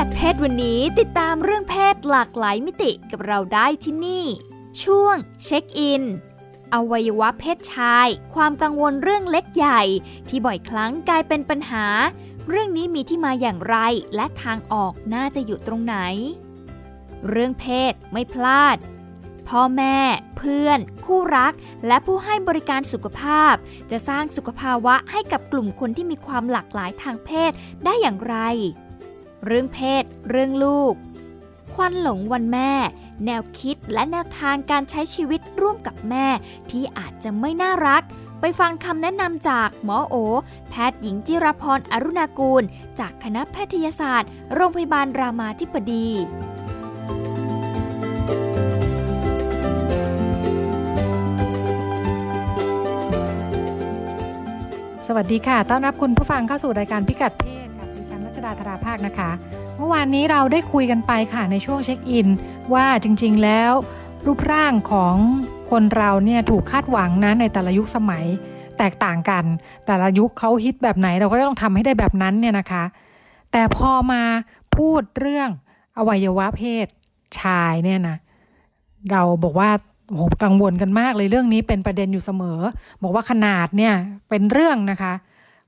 [0.00, 4.26] กัดเพศวันนี้ติดตามเรื่องเพศหลากหลายมิติกับเราได้ที่นี่
[4.82, 6.02] ช่วงเช็คอิน
[6.74, 9.82] อวัยวะเพศชาย ความกังวลเรื่องเล็กใหญ่
[10.28, 11.86] ที่บ่อยครั้งกลายเป็นปัญหา
[12.48, 13.76] เรื่องนี้มีที่มาอย่างไร
[14.16, 15.96] และทางออกน่าจะอยู่ตรงไหน
[17.28, 18.76] เรื่องเพศไม่พลาด
[19.48, 19.98] พ่อแม่
[20.36, 21.52] เพื่อน คู่รัก
[21.86, 23.54] และผู้ให้บริการสุขภาพ
[23.90, 27.52] จะสร้างสุขภาวะให้กับกลุ่มคนที่มีความหลากหลายทางเพศ
[27.84, 28.38] ได้อย่างไร
[29.46, 30.94] เรื่องเพศ เรื่องลูก
[31.74, 32.72] ควันหลงวันแม่
[33.26, 36.26] แนวคิดและแนวทางการใช้ชีวิตร่วมกับแม่
[36.70, 38.02] ที่อาจจะไม่น่ารัก
[38.40, 40.14] ไปฟังคำแนะนำจากหมอโอ
[40.70, 42.62] แพทย์หญิงจิรพรอรุณากูล
[42.98, 46.08] จากคณะแพทยศาสตร์ โรงพยาบาลรามาธิบดี
[55.06, 57.67] สวัสดีค่ะ ต้อนรับคุณผู้ฟังเข้าสู่รายการพิกัดเพศ
[58.38, 59.30] ชดาธราภาคนะคะ
[59.76, 62.28] เมื่อวานนี้เราได้คุยกันไปค่ะในช่วงเช็คอิน
[62.74, 63.72] ว่าจริงๆแล้ว
[64.26, 65.14] รูปร่างของ
[65.70, 68.24] คนเราเนี่ยถูกคาดหวังนะในแต่ละยุคสมัย
[68.78, 69.44] แตกต่างกัน
[69.86, 72.84] แต่ละยุคเขาฮิตแบบไหนเราก็ต้องทำให้ได้แบบนั้นเนี่ยนะคะ
[73.52, 74.22] แต่พอมา
[74.76, 75.50] พูดเรื่อง
[75.98, 76.86] อวัยวะเพศ
[77.40, 78.16] ชายเนี่ยนะ
[79.10, 79.70] เราบอกว่า
[80.08, 82.60] โอ้โหกังวลกันมากเลยเรื่องนี้เป็นประเด็นอยู่เสมอ
[83.02, 83.94] บอกว่าขนาดเนี่ย
[84.28, 85.12] เป็นเรื่องนะคะ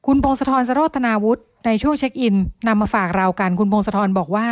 [0.06, 2.34] คุณพงศธรสโรธนาวุฒิในช่วงเช็คอิน
[2.66, 4.48] นำมาฝากเรากันคุณพงศธรบอกว่า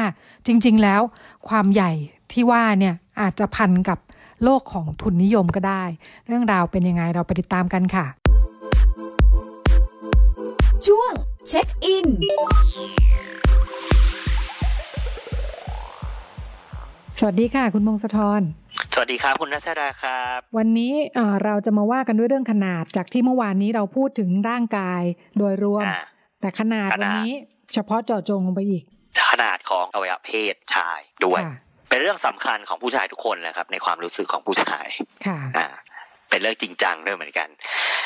[0.47, 1.01] จริง ๆ แล้ว
[1.49, 1.91] ความใหญ่
[2.33, 3.99] ที่ว่าเนี่ยอาจจะพันกับ
[4.45, 5.85] โลกของทุนนิยมก็ได้
[6.27, 8.07] เรื่องราวเป็นยังไงเราไปติดตามกันค่ะ
[10.87, 11.13] ช่วง
[11.48, 12.07] เช็คอิน
[17.19, 18.42] สวัสดีค่ะ คุณพงศธร
[18.95, 25.03] สวัสดีครับคุณนัชดาครับ วันนี้เอ่อเราจะมาว่ากันด้วยเรื่องขนาดจากที่เมื่อวานนี้เราพูดถึงร่างกาย
[25.39, 25.99] โดยรวมอ่า
[26.41, 27.33] แต่ขนาดขนาดวันนี้
[27.75, 28.83] เฉพาะเจาะจงลงไปอีก
[29.31, 31.57] ขนาดของอวัยวะเพศชายด้วยค่ะ
[31.89, 34.87] เป็นเรื่องสำคัญของผู้ชายทุกคนเลยครับ ในความรู้สึกของผู้ชาย
[35.27, 35.67] ค่ะอ่า
[36.31, 37.49] เป็นเรื่องจริงจังด้วยเหมือนกัน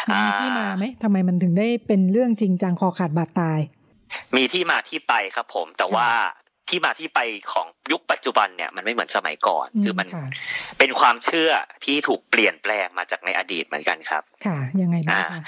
[0.08, 3.60] มีอ่าที่มาไหมทำไมมันถึงได้เป็นเรื่องจริงจังคอขาดบาดตาย
[4.36, 6.08] มีที่มาที่ไปครับผม แต่ว่า
[6.72, 7.20] ที่มาที่ไป
[7.52, 10.26] ของยุคปัจจุบันเนี่ยมันไม่เหมือนสมัยก่อน คือมันค่ะ
[10.78, 11.50] เป็นความเชื่อ
[11.84, 15.40] ที่ถูกเปลี่ยนแปลงมาจากในอดีตเหมือนกันครับ ค่ะ ยังไงบ้างอ่าคะ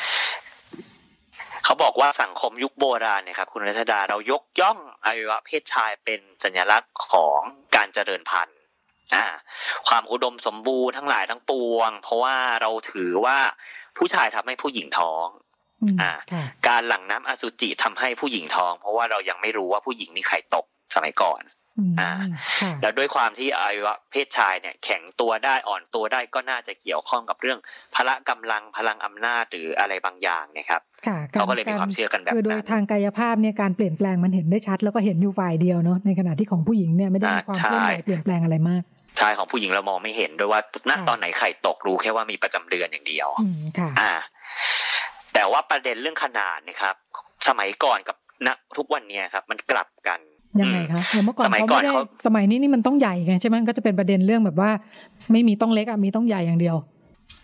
[1.65, 7.41] เขาบอกว่าสังคมยุคโบราณเนี่ยครับคุณรัชดาเรายกย่องอวัยวะเพศชายเป็นสัญลักษณ์ของ
[7.77, 8.59] การเจริญพันธุ์
[9.15, 9.25] อ่า
[9.89, 13.39] ความอุดมสมบูรณ์ทั้งหลายทั้งปวง เพราะว่าเราถือว่า
[13.97, 15.27] ผู้ชายทำให้ผู้หญิงท้อง
[15.83, 21.43] อืมอ่าค่ะการหลั่งน้ำอสุจิทำให้ผู้หญิงท้อง เพราะว่าเรายังไม่รู้ว่าผู้หญิงมีไข่ตก สมัยก่อน
[21.79, 22.13] อืมอ่า
[22.61, 27.59] ค่ะแล้วด้วยความที่อวัยวะเพศชายเนี่ยแข็งตัวได้อ่อนตัวได้ก็น่าจะเกี่ยวข้องกับเรื่อง
[27.95, 38.83] พละกำลังพลังอำนาจหรืออะไรบางอย่างเนะครับค่ะเขาก็เลยมีความเชื่อกันแบบคือโดยนั้นทางกายภาพเนี่ยการเปลี่ยนแปลงมันเห็นได้ชัด แล้วก็เห็นอยู่ฝ่ายเดียวเนาะในขณะที่ของผู้หญิงเนี่ยไม่ได้มีความอ่าเคลื่อนไหวใช่เปลี่ยนแปลงอะไรมาก
[39.21, 44.13] ชายของผู้หญิงเรามองไม่เห็นด้วยว่าณค่ะตอนไหนไข่ตกรู้แค่ว่ามีประจำเดือนอย่างเดียวอืมค่ะอ่า
[45.35, 46.95] แต่ว่าประเด็นเรื่องขนาดนะครับ
[47.49, 48.17] สมัยก่อนกับ
[48.47, 50.21] ณทุกวันเนี้ยครับ มันกลับกัน
[50.61, 54.71] ยังไงคะอย่างเมื่อก่อนสมัยเขาก่อไม่นได้เขาสมัยนี้นี่มันต้องใหญ่ไงใช่ไหมก็จะเป็นประเด็นเรื่องแบบว่า
[55.33, 56.77] ไม่มีต้องเล็กอะมีต้องใหญ่อย่างเดียว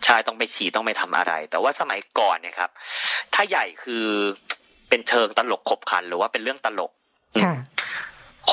[0.05, 2.69] ชายต้องไปฉี่ต้องไปทำอะไร แต่ว่าสมัยก่อนเนี่ยครับ
[3.33, 4.05] ถ้าใหญ่คือ
[4.89, 6.91] เป็นเชิงตลกขบขันหรือว่าเป็นเรื่องตลก
[7.43, 7.55] ค่ะ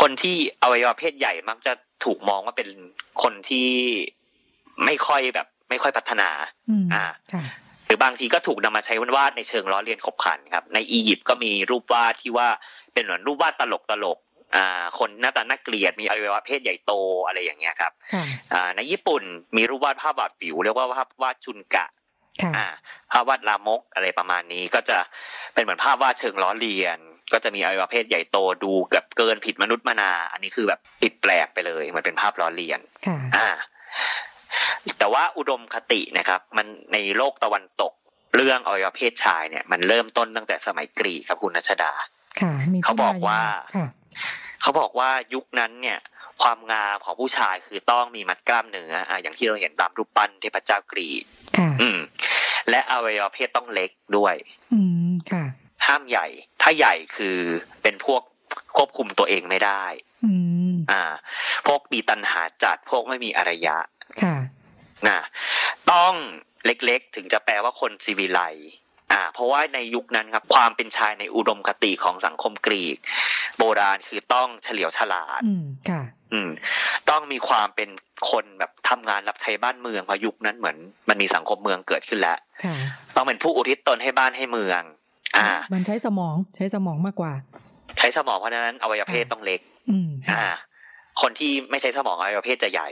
[0.01, 1.73] คนที่อวัยวะเพศใหญ่มักจะ
[2.05, 2.69] ถูกมองว่าเป็น
[3.23, 3.69] คนที่
[4.85, 6.31] ไม่ค่อยแบบ ไม่ค่อยพัฒนา
[6.71, 7.43] อืมอ่าค่ะ
[7.87, 12.49] หรือบางทีก็ถูกนำมาใช้วาดในเชิงล้อเลียนขบขันครับ ในอียิปต์ก็มีรูปวาดที่ว่า
[12.93, 14.28] เป็นเหมือนรูปวาดตลกตลกๆอ่า
[14.99, 16.93] คนหน้าตาน่าเกลียดมีอวัยวะเพศใหญ่โต
[17.27, 19.23] อะไรอย่างเงี้ยครับค่ะอ่าในญี่ปุ่น
[19.57, 21.87] มีรูปวาดภาพวาดผิวเรียกว่าภาพวาดจุนกะ
[22.43, 22.67] ค่ะอ่า
[23.13, 24.99] ภาพวาดลามกอะไรประมาณนี้ก็จะ
[25.55, 26.99] เป็นเหมือนภาพวาดเชิงล้อเลียน
[27.33, 33.49] ก็จะมีอวัยวะเพศใหญ่โตดูเกับเกินผิดมนุษย์มนา อันนี้คือแบบผิดแปลกไปเลยเหมือนเป็นภาพล้อเลียนค่ะอ่า
[34.99, 37.93] แต่ว่าอุดมคตินะครับ มันในโลกตะวันตก
[38.35, 41.93] เรื่องอวัยวะเพศชายเนี่ย มันเริ่มต้นตั้งแต่สมัยกรีกครับคุณนัชดา
[42.41, 43.43] ค่ะมีที่เขาบอกมยังไงว่า
[43.77, 43.87] ค่ะ
[44.61, 45.99] เขาบอกว่ายุคนั้นเนี่ย
[46.43, 51.25] ความงามของผู้ชายคือต้องมีมัดกล้ามเนื้ออะอย่างที่เราเห็นตามรูปปั้นเทพเจ้ากรีก
[51.59, 51.99] ค่ะอืม
[52.71, 54.35] และอวัยวะเพศต้องเล็กด้วย
[54.73, 55.45] อืมค่ะ
[55.87, 56.27] ห้ามใหญ่
[56.63, 57.39] ถ้าใหญ่คือ
[57.83, 58.23] เป็นพวก
[58.77, 59.85] ควบคุมตัวเองไม่ได้
[60.25, 60.33] อื
[60.73, 61.03] มอ่า
[61.67, 63.77] พวกมีตัณหาจัดพวกไม่มีอารยะ
[64.23, 64.37] ค่ะ
[65.09, 65.21] นะ
[65.93, 66.13] ต้อง
[66.67, 68.41] เล็กๆ ถึงจะแปลว่าคนซีวิไล
[69.13, 72.97] อ่าเพราะว่าในยุคนั้นครับความเป็นชายในอุดมคติของสังคมกรีก
[73.59, 76.03] โบราณคือต้องเฉลียวฉลาด อืมค่ะ
[76.33, 76.51] อืม
[77.11, 77.89] ต้องมีความเป็น
[78.31, 80.77] คนแบบทำงานรับใช้บ้านเมืองเพราะยุคนั้นเหมือน
[81.09, 82.77] มันมีสังคมเมืองเกิดขึ้นแล้วค่ะ
[83.17, 84.83] ต้องเป็นผู้อุทิศตนให้บ้านให้เมือง
[85.37, 87.33] อ่า มันใช้สมองใช้สมองมากกว่า
[87.99, 89.61] ใช้สมองเพราะฉะนั้นอวัยวะเพศต้องเล็ก
[89.91, 90.49] อืมค่ะอ่า
[91.21, 92.89] คนที่ไม่ใช้สมองอวัยวะเพศจะใหญ่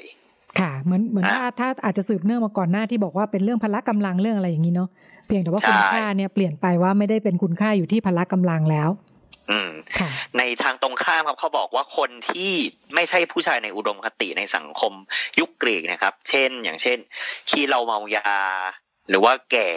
[0.60, 4.88] ค่ะเหมือนเหมือนอะถ้าถ้าอาจจะสืบเนื่องมาก่อนหน้าที่บอกว่าเป็นเรื่องพละกำลังเรื่องอะไรอย่างนี้เนาะ
[5.26, 8.90] เพียงแต่ว่าใช่คุณค่าเนี่ยเปลี่ยนไปว่าไม่ได้เป็นคุณค่าอยู่ที่พละกำลังแล้ว
[9.50, 12.52] อืมค่ะในทางตรงข้ามครับเขาบอกว่าคนที่
[12.94, 14.92] ไม่ใช่ผู้ชายในอุดมคติในสังคม
[15.40, 16.98] ยุคกรีกนะครับ เช่น อย่างเช่น
[17.50, 18.32] ขี้เราเมายา
[19.08, 19.68] หรือว่าแก่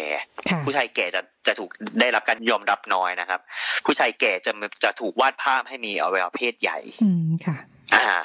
[0.49, 1.69] ค่ะผู้ชายแก่จะจะถูก
[1.99, 3.39] ได้รับการยอมรับน้อยนะครับ
[3.85, 4.51] ผู้ชายแก่จะ
[4.83, 7.57] จะถูกวาดภาพให้มีอวัยวะเพศใหญ่ อืมค่ะ
[7.95, 8.17] อ่า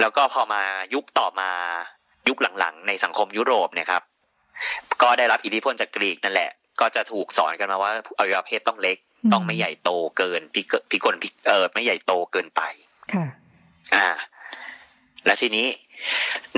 [0.00, 0.62] แล้วก็พอมา
[0.94, 1.50] ยุคต่อมา
[2.28, 4.02] ยุคหลังๆ ในสังคมยุโรปเนี่ยครับ
[5.02, 12.62] ก็ได้รับอิทธิพลจากกรีกนั่นแหละ ก็จะถูกสอนกันมาว่าอวัยวะเพศต้องเล็กอืมต้องไม่ใหญ่โตเกินพิกพิกลพิกเออไม่ใหญ่โตเกินไป
[13.12, 13.26] ค่ะ
[13.94, 14.08] อ่า
[15.26, 15.66] แล้วทีนี้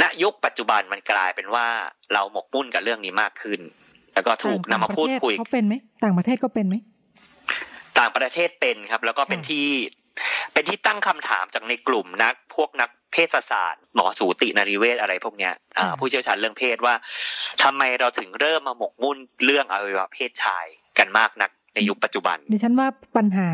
[0.01, 1.67] ณยุคปัจจุบันมันกลายเป็นว่า
[2.13, 3.61] เราหมกมุ่นกับเรื่องนี้มากขึ้น
[4.15, 5.75] แล้วก็ถูกนำมาพูดคุยต่งประเทศเขาเป็นไหม
[6.05, 6.75] ต่างประเทศก็เป็นไหม
[7.99, 9.67] ต่างประเทศเป็นครับ แล้วก็เป็นค่ะที่
[10.53, 16.95] เป็นที่ตั้งคำถามจากในกลุ่มนัก พวกนักเพศศาสตร์หมอสูตินรีเวชอะไรพวกเนี้ยอ่าผู้เชี่ยวชาญเรื่องเพศว่า
[17.63, 20.67] ทำไมเราถึงเริ่มมาหมกมุ่นเรื่องอวัยวะเพศชาย
[20.99, 23.49] กันมากนักในยุคปัจจุบันดิฉันว่าปัญหา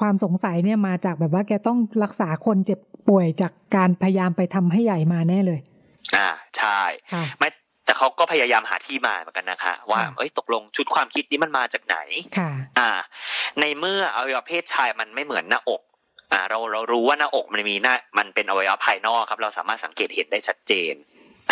[0.00, 2.78] ความสงสัยเนี่ยมาจากแบบว่าแกต้องรักษาคนเจ็บ
[3.08, 5.60] ป่วยจากการพยายามไปทำให้ใหญ่มาแน่เลย
[6.16, 6.80] อ่าใช่
[7.12, 7.48] ค่ะไม่
[7.84, 11.98] แต่เขาก็พยายามหาที่มาเหมือนกันนะคะ ว่าค่ะเอ้ยตกลงชุดความคิดนี้มันมาจากไหน
[12.38, 12.90] ค่ะ อ่า
[13.60, 15.82] ในเมื่ออวัยวะเพศชายมันไม่เหมือนหน้าอก
[16.34, 20.94] อ่าเราเรารู้ว่าหน้าอกมันมีหน้ามันเป็นอวัยวะภายนอกครับ เราสามารถสังเกตเห็นได้ชัดเจน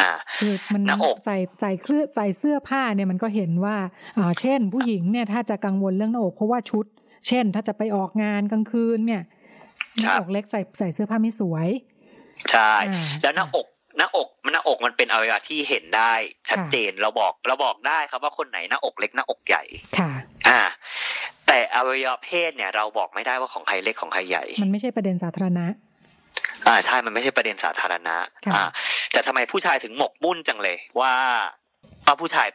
[0.00, 3.76] อ่าคือมันหน้าอกใส่ใส่เครื่องใส่เสื้อผ้าเนี่ยมันก็เห็นว่า
[4.18, 6.86] อ่าเช่น ผู้หญิงเนี่ยถ้าจะกังวลเรื่องหน้าอกเพราะว่าชุด
[7.28, 9.22] เช่น ถ้าจะไปออกงานกลางคืนเนี่ย
[10.00, 11.68] หน้าอกเล็กใส่ใส่เสื้อผ้าไม่สวย
[12.50, 13.66] ใช่อ่าแล้วหน้าอก
[13.98, 16.12] หน้าอกหน้าอกมันเป็นอวัยวะที่เห็นได้
[16.50, 19.62] ชัดเจนเราบอกเราบอกได้ครับว่าคนไหนหน้าอกเล็กหน้าอกใหญ่
[19.98, 20.10] ค่ะ
[20.48, 20.60] อ่า
[21.52, 25.66] แต่อวัยวะเพศเนี่ยเราบอกไม่ได้ว่าของใครเล็กของใครใหญ่ มันไม่ใช่ประเด็นสาธารณะ
[26.66, 28.16] อ่าใช่ มันไม่ใช่ประเด็นสาธารณะ
[28.46, 28.68] ค่ะอ่า
[29.12, 31.12] แต่ทำไมผู้ชายถึงหมกมุ่นจังเลย ว่า
[32.06, 32.48] ว่าผู้ชาย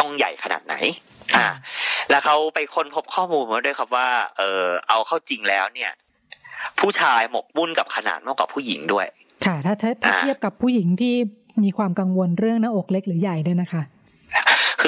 [0.00, 0.74] ต้องใหญ่ขนาดไหน
[1.36, 1.46] อ่า
[2.10, 5.92] แล้วเขาไปค้นพบข้อมูลมาด้วยครับว่า เออเอาเข้าจริงแล้วเนี่ย
[6.80, 9.06] ผู้ชายหมกมุ่นกับขนาดมากกว่าผู้หญิงด้วย
[9.44, 11.14] ค่ะ ถ้าถ้าถ้าอ่าเทียบกับผู้หญิงที่
[11.64, 13.82] มีความกังวลเรื่องหน้าอกเล็กหรือใหญ่เนี่ยนะคะ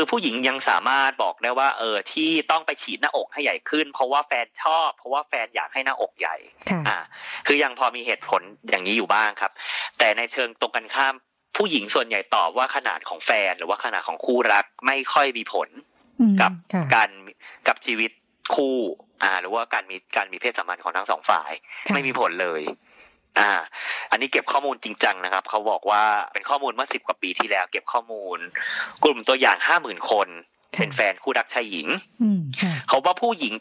[0.02, 6.36] คือผู้หญิงยังสามารถบอกได้ว่า เออที่ต้องไปฉีดหน้าอกให้ใหญ่ขึ้น เพราะว่าแฟนชอบ เพราะว่าแฟนอยากให้หน้าอกใหญ่
[6.70, 6.98] ค่ะอ่า
[7.46, 9.52] คือยังพอมีเหตุผลอย่างนี้อยู่บ้างครับ
[9.98, 11.14] แต่ในเชิงตรงกันข้าม
[11.56, 15.68] ผู้หญิงส่วนใหญ่ตอบว่าขนาดของแฟน หรือว่าขนาดของคู่รักไม่ค่อยมีผล
[16.20, 17.10] อืมกับค่ะการ
[17.68, 18.10] กับชีวิต
[18.54, 18.76] คู่
[19.22, 21.52] อ่า หรือว่าการมีการมีเพศสัมพันธ์ของทั้งสองฝ่าย
[21.86, 22.62] ค่ะไม่มีผลเลย
[23.38, 23.50] อ่า
[24.10, 26.02] อันนี้เก็บข้อมูลจริงจังนะครับ เขาบอกว่า
[26.32, 28.38] เป็นข้อมูลเมื่อสิบกว่าปีที่แล้ว เก็บข้อมูล
[29.04, 30.28] กลุ่มตัวอย่างห้าหมื่นคน
[30.74, 31.88] ค่ะเป็นแฟนคู่รักชายหญิง
[32.22, 33.52] อืมค่ะเขาว่าผู้หญิง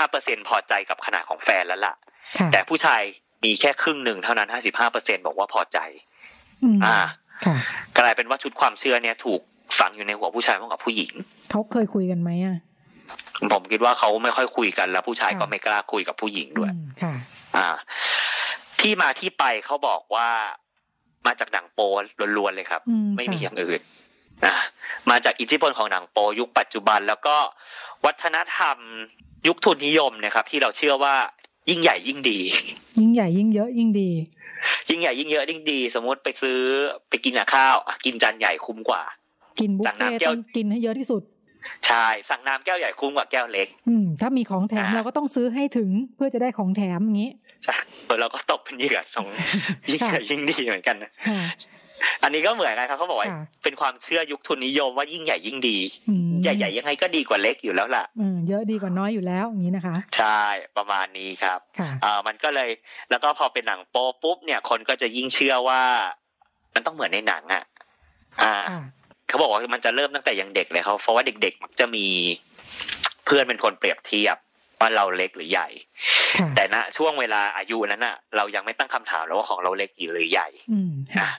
[0.00, 1.94] 85%พอใจกับขนาดของแฟนแล้วล่ะ
[2.38, 3.02] ค่ะ แต่ผู้ชาย
[3.44, 4.48] มีแค่ครึ่งหนึ่งเท่านั้น
[4.88, 5.78] 55%บอกว่าพอใจ
[6.64, 6.98] อืมอ่า
[7.44, 7.56] ค่ะ
[7.98, 9.40] กลายเป็นว่าชุดความเชื่อเนี่ยถูก
[9.78, 11.12] ฝังอยู่ในหัวผู้ชายมากกว่าผู้หญิง
[11.50, 12.58] เขาเคยคุยกันไหมอะ
[13.52, 17.14] ผมคิดว่าเขาไม่ค่อยคุยกันแล้วผู้ชายค่ะก็ไม่กล้าคุยกับผู้หญิงด้วยอืมค่ะ
[17.56, 17.68] อ่า
[18.80, 20.28] ที่มาที่ไปเขาบอกว่า
[21.26, 21.80] มาจากหนังโป
[22.36, 23.80] ล้วนๆเลยครับอืมไม่มีอค่ะย่างอื่น
[24.44, 24.54] อ่า
[25.10, 27.36] มาจากอิทธิพลของหนังโปยุคปัจจุบัน แล้วก็
[28.04, 28.76] วัฒนธรรม
[29.46, 31.14] ยุคทุนนิยมนะครับ ที่เราเชื่อว่า
[31.70, 32.38] ยิ่งใหญ่ยิ่งดี
[32.98, 34.10] ยิ่งใหญ่ยิ่งเยอะยิ่งดี
[34.88, 36.58] ยิ่งใหญ่ยิ่งเยอะยิ่งดี สมมติไปซื้อ
[37.08, 39.02] ไปกินกับข้าวอะกินจานใหญ่คุ้มกว่า
[39.60, 41.22] กินบุฟสั่งเฟ่น้ำแก้วต้องกินให้เยอะที่สุด
[41.86, 47.49] ใช่สั่งน้ำแก้วใหญ่คุ้มกว่าแก้วเล็ก อืมถ้ามีของแถมอ่าเราก็ต้องซื้อให้ถึงเพื่อจะได้ของแถมอย่างนี้ใช่
[48.06, 49.26] เออเราก็ตกเป็นเหยื่อของ
[49.92, 51.42] ยิ่งใหญ่ยิ่งดีเหมือนกันนะค่ะ
[52.22, 60.42] อันนี้ก็เหมือนกันครับเขาบอกว่าค่ะเป็นความเชื่อยุคทุนนิยมว่ายิ่งใหญ่ยิ่งดีอืมใหญ่ๆยังไงก็ดีกว่าเล็กอยู่แล้วล่ะอืมเยอะดีกว่าน้อยอยู่แล้วอย่างนี้นะคะ ใช่
[60.76, 62.70] ประมาณนี้ครับค่ะอ่ามันก็เลย
[63.10, 65.82] แล้วก็พอเป็นหนังโป๊ปุ๊บเนี่ยคนก็จะยิ่งเชื่อว่า
[66.74, 67.62] มันต้องเหมือนในหนังอะ
[68.42, 68.82] อ่าค่ะ
[69.28, 72.06] เขาบอกว่ามันจะเริ่มตั้งแต่ยังเด็กเลยเขาเพราะว่าเด็กๆมักจะมี
[73.26, 74.36] เพื่อนเป็นคนเปรียบเทียบ
[74.80, 75.68] ว่าเราเล็กหรือใหญ่
[76.38, 81.38] ค่ะแต่ณช่วงเวลาอายุนั้นน่ะเรายังไม่ตั้งคำถามแล้วว่าของเราเล็กหรือใหญ่อืมค่ะอะ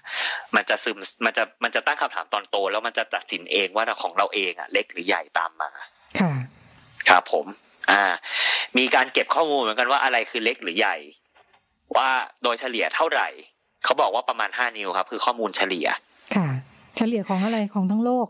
[0.55, 5.69] มันจะซึมมันจะมันจะตั้งคำถามตอนโต แล้วมันจะตัดสินเองว่าของเราเองอะเล็กหรือใหญ่ตามมา
[6.19, 6.31] ค่ะ
[7.09, 7.45] ครับผม
[7.91, 8.03] อ่า
[8.77, 10.95] มีการเก็บข้อมูลเหมือนกันว่าอะไรคือเล็กหรือใหญ่
[11.97, 12.09] ว่า
[12.43, 13.27] โดยเฉลี่ยเท่าไหร่
[13.83, 15.87] เขาบอกว่าประมาณห้านิ้วครับ คือข้อมูลเฉลี่ย
[16.35, 16.47] ค่ะ
[16.97, 18.27] เฉลี่ยของอะไรของทั้งโลก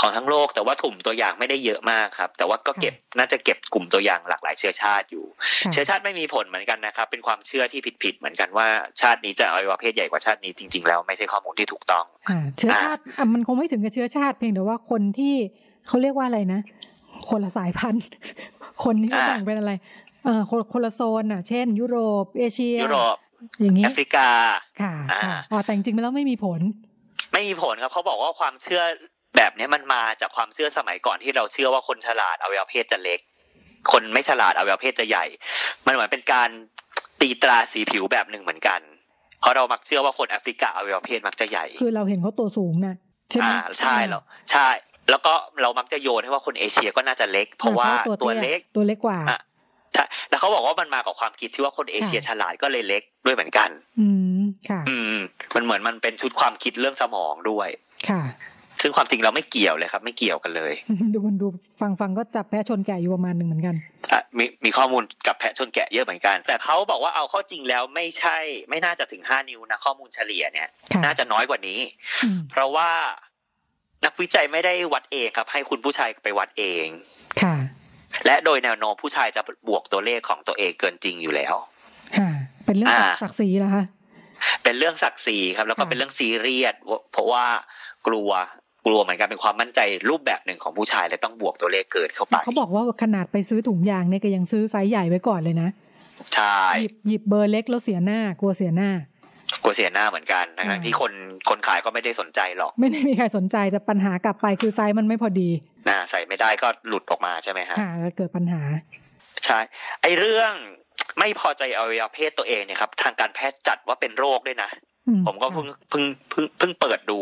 [0.00, 5.24] ของทั้งโลกแต่ว่าถุ่มตัวอย่างไม่ได้เยอะมากครับ แต่ว่าก็เก็บน่าจะเก็บกลุ่มตัวอย่างหลากหลายเชื้อชาติอยู่
[5.64, 8.68] ค่ะเชื้อชาติไม่มีผลเหมือนกันนะครับ เป็นความเชื่อที่ผิดๆเหมือนกันว่า
[9.00, 15.34] ชาตินี้จะอวัยวะเพศใหญ่กว่าชาตินี้จริง ๆ แล้วไม่ใช่ข้อมูลที่ถูกต้องอ่าเชื้อชาติอะมันคงไม่ถึงกับเชื้อชาติเพียงแต่ว่าคนที่
[15.86, 16.60] เขาเรียกว่าอะไรนะ
[17.28, 18.04] คนละสายพันธุ์
[18.84, 19.72] คนที่เขาอ่าแบ่งเป็นอะไร
[20.24, 23.16] เอ่อคนคนละโซนอะ เช่น ยุโรป เอเชียยุโรป
[23.60, 24.28] อย่างนี้แอฟริกา
[24.80, 26.60] ค่ะอ่าค่ะอ๋อแต่จริงๆแล้วไม่มีผล
[27.32, 28.82] ไม่มีผลครับเขาบอกว่าความเชื่อ
[29.36, 33.20] แบบเนี้ยมันมาจากความเชื่อสมัยก่อนที่เราเชื่อว่าคนฉลาดอวัยวะเพศจะเล็ก
[33.92, 35.24] คนไม่ฉลาดอวัยวะเพศจะใหญ่
[35.86, 36.48] มันเหมือนเป็นการ
[37.20, 38.80] ตีตราสีผิวแบบหนึ่งเหมือนกัน
[39.40, 42.94] เพราะเรามักเชื่อว่าคนแอฟริกาอวัยวะเพศมักจะใหญ่ คือเราเห็นเขาตัวสูงนะ
[43.30, 44.68] ใช่ไหมอ่าใช่แล้วใช่
[45.10, 49.40] แล้วก็เรามักจะโยนให้ว่าคนเอเชียก็น่าจะเล็ก เพราะว่าอ่ตัวตี้ยเล็กตัวเล็กกว่าอะ
[49.94, 54.08] ใช่แล้วเขาบอกว่ามันมากับความคิดที่ว่าคนเอเชียค่ะฉลาดก็เลยเล็กด้วยเหมือนกัน อื
[54.40, 55.16] มค่ะ อืม
[55.54, 57.68] มันเหมือนมันเป็นชุดความคิดเรื่องสมองด้วย
[58.08, 58.22] ค่ะ
[58.82, 60.72] ซึ่งความจริงเราไม่เกี่ยวเลยครับ ไม่เกี่ยวกันเลย
[61.14, 61.46] ดูมันดู
[61.80, 63.74] ฟังฟังก็จับแพ้ชนแก่อยู่ประมาณหนึ่งเหมือนกัน
[64.12, 68.36] อะมีมีข้อมูลกับแพะชนแกะเยอะเหมือนกัน แต่เขาบอกว่าเอาเข้าจริงแล้วไม่ใช่
[68.70, 71.80] ไม่น่าจะถึงห้านิ้วนะข้อมูลเฉลี่ยเนี่ยค่ะน่าจะน้อยกว่านี้
[72.24, 72.90] อืมเพราะว่า
[74.04, 76.86] นักวิจัยไม่ได้วัดเองครับ ให้คุณผู้ชายไปวัดเอง
[77.42, 77.54] ค่ะ
[78.26, 81.54] และโดยแนวโน้มผู้ชายจะบวกตัวเลขของตัวเองเกินจริงอยู่แล้ว
[82.18, 82.30] ค่ะ
[82.66, 83.84] เป็นเรื่องอ่าศักดิ์ศรีเหรอคะ
[84.62, 86.74] เป็นเรื่องศักดิ์ศรีครับ แล้วก็ค่ะเป็นเรื่องซีเรียส
[87.12, 87.44] เพราะว่า
[88.06, 88.30] กลัว
[88.86, 95.68] กลัวเหมือนกันเป็นความมั่นใจรูปแบบหนึ่งของผู้ชายเลยต้องบวกตัวเลขเกินเข้าไปเขาบอกว่าขนาดไปซื้อถุงยางเนี่ยก็ยังซื้อไซส์ใหญ่ไว้ก่อนเลยนะ
[96.34, 98.90] ใช่หยิบหยิบเบอร์เล็กแล้วเสียหน้ากลัวเสียหน้า
[99.62, 101.12] กลัวเสียหน้าเหมือนกันทั้งอ่าๆที่คน
[101.48, 105.50] คนขายก็ไม่ได้สนใจหรอก ไม่ได้มีใครสนใจแต่ปัญหากลับไปคือไซส์มันไม่พอดี
[105.88, 108.62] นะใส่ไม่ได้ก็หลุดออกมาใช่ไหมฮะค่ะแล้วเกิดปัญหา
[109.44, 109.58] ใช่
[110.02, 110.52] ไอ้เรื่อง
[111.18, 114.93] ไม่พอใจอวัยวะเพศตัวเองเนี่ยครับ ทางการแพทย์จัดว่าเป็นโรคด้วยนะอื
[115.26, 117.20] ผมก็เพิ่งเพิ่งเพิ่งเพิ่งเปิดดู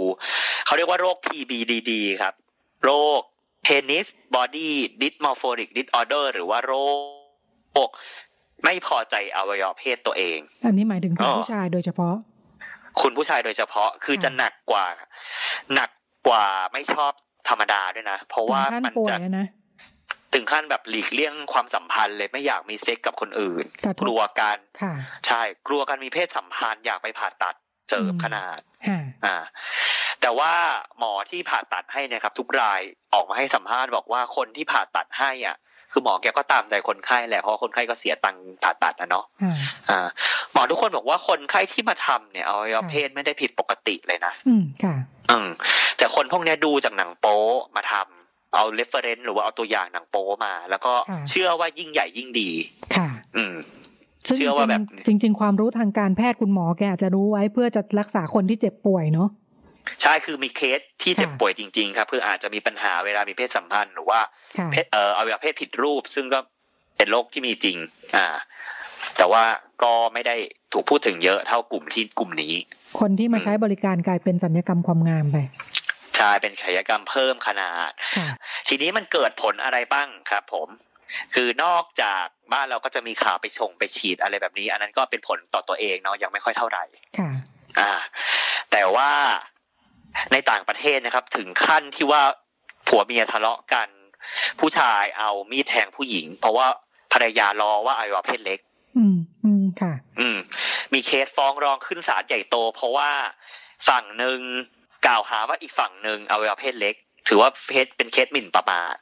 [0.66, 1.90] เขาเรียกว่าโรค PBDD
[2.22, 2.34] ครับ
[2.84, 3.20] โรค
[3.66, 4.70] Penis Body
[5.00, 6.74] Dysmorphic Disorder หรือว่าโร
[7.86, 7.88] ค
[8.64, 12.14] ไม่พอใจอวัยวะเพศตัวเอง อันนี้หมายถึงคุณอ๋อผู้ชายโดยเฉพาะ
[13.02, 14.86] คุณผู้ชายโดยเฉพาะคือค่ะจะหนักกว่า
[15.74, 15.90] หนัก
[16.28, 17.12] กว่าไม่ชอบ
[17.48, 19.46] ธรรมดาด้วยนะ เพราะว่าถึงขั้นมันป่วจะยอะนะ
[20.34, 24.94] ถึงขั้นแบบหลีกเลี่ยงความสัมพันธ์เลยไม่อยากมีเซ็กกับคนอื่นกระทบกลัวกันค่ะ
[25.26, 27.54] ใช่ กลัวการมีเพศสัมพันธ์อยากไปผ่าตัด
[27.92, 28.58] เสริมอืมขนาด
[28.88, 29.36] ค่ะอ่า
[30.22, 30.52] แต่ว่า
[30.98, 32.80] หมอที่ผ่าตัดให้เนี่ยนะครับ ทุกราย
[33.14, 35.56] ออกมาให้สัมภาษณ์บอกว่าคนที่ผ่าตัดให้อะ
[35.92, 39.54] คือหมอแกก็ตามใจคนไข้แหละเพราะว่าคนไข้ก็เสียตังค์ผ่าตัดนะเนาะค่ะ
[39.90, 40.06] อ่า
[40.52, 44.94] หมอทุกคนบอกว่าคนไข้ที่มาทำเนี่ยอวัยวะค่ะเพศไม่ได้ผิดปกติเลยนะอืมค่ะ
[45.30, 45.48] อืม
[45.98, 47.38] แต่คนพวกเนี้ยดูจากหนังโป๊
[47.76, 52.50] มาทำเอา reference หรือว่าเอาตัวอย่างหนังโป๊มา แล้วก็ค่ะเชื่อว่ายิ่งใหญ่ยิ่งดี
[52.96, 53.91] ค่ะ อืมซึ่ง
[54.26, 59.28] เชื่อว่าแบบจริงๆจริง ๆ ความรู้ทางการแพทย์คุณหมอแกอาจจะรู้ไว้เพื่อจะรักษาคนที่เจ็บป่วยเนาะ
[60.02, 64.20] ใช่คือมีเคสที่เจ็บค่ะป่วยจริง ๆ ครับคืออาจจะมีปัญหาเวลามีเพศสัมพันธ์หรือว่า
[64.58, 66.38] ค่ะเพศเอ่ออวัยวะเพศผิดรูป ซึ่งก็
[66.96, 67.76] เป็นโรคที่มีจริง
[68.16, 68.26] อ่า
[69.18, 69.44] แต่ว่า
[69.82, 70.36] ก็ไม่ได้
[70.72, 72.54] ถูกพูดถึงเยอะเท่ากลุ่มที่กลุ่มนี้
[73.00, 75.36] คนที่มาใช้บริการกลายเป็นสัญญกรรมความงามไป
[76.16, 78.26] ใช่เป็นศัลยกรรมเพิ่มขนาดค่ะ
[78.68, 80.68] ทีนี้มันเกิดผลอะไรบ้างครับผม
[81.34, 86.84] คือนอกจากบ้านเราก็จะมีข่าวไปชงไปฉีดอะไรแบบนี้ อันนั้นก็เป็นผลต่อตัวเองเนาะยังไม่ค่อยเท่าไหร่
[87.18, 87.30] ค่ะ
[87.78, 87.92] อ่า
[88.72, 89.10] แต่ว่า
[90.32, 92.22] ในต่างประเทศนะครับ ถึงขั้นที่ว่า
[92.88, 93.88] ผัวเมียทะเลาะกัน
[94.60, 96.66] ผู้ชายเอามีดแทงผู้หญิง เพราะว่า
[97.12, 98.60] ภรรยารอว่าอวัยวะเพศเล็ก
[98.98, 100.38] อืมอืมค่ะ อืม
[100.92, 103.10] มีเคสฟ้องร้องขึ้นศาลใหญ่โต เพราะว่า
[103.88, 104.40] ฝั่งหนึ่ง
[105.06, 106.94] กล่าวหาว่าอีกฝั่งหนึ่งอวัยวะเพศเล็ก
[107.28, 108.94] ถือว่าเพศเป็นเคสหมิ่นประมาท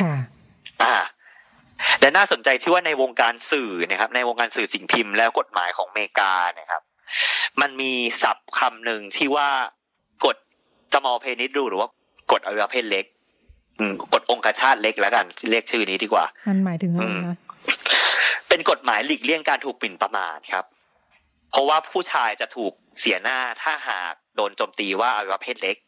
[0.00, 0.14] ค่ะ
[0.82, 0.94] อ่า
[2.00, 6.82] และน่าสนใจที่ว่าในวงการสื่อนะครับ ในวงการสื่อสิ่งพิมพ์แล้วกฎหมายของอเมริกาเนี่ยครับ
[7.60, 7.92] มันมี
[8.22, 9.48] ศัพท์คำหนึ่งที่ว่า
[10.24, 10.36] กฎ
[10.92, 11.88] small penis rule หรือว่า
[12.32, 13.04] กฎอวัยวะเพศเล็ก
[13.78, 17.36] อืมกฎองคชาตเล็กแล้วกันเรียกชื่อนี้ดีกว่า มันหมายถึงอะไรอืมนะ
[18.48, 20.64] เป็นกฎหมายหลีกเลี่ยงการถูกหมิ่นประมาทครับ
[21.50, 25.87] เพราะว่าผู้ชายจะถูกเสียหน้าถ้าหากโดนโจมตีว่าอวัยวะเพศเล็กค่ะอ่า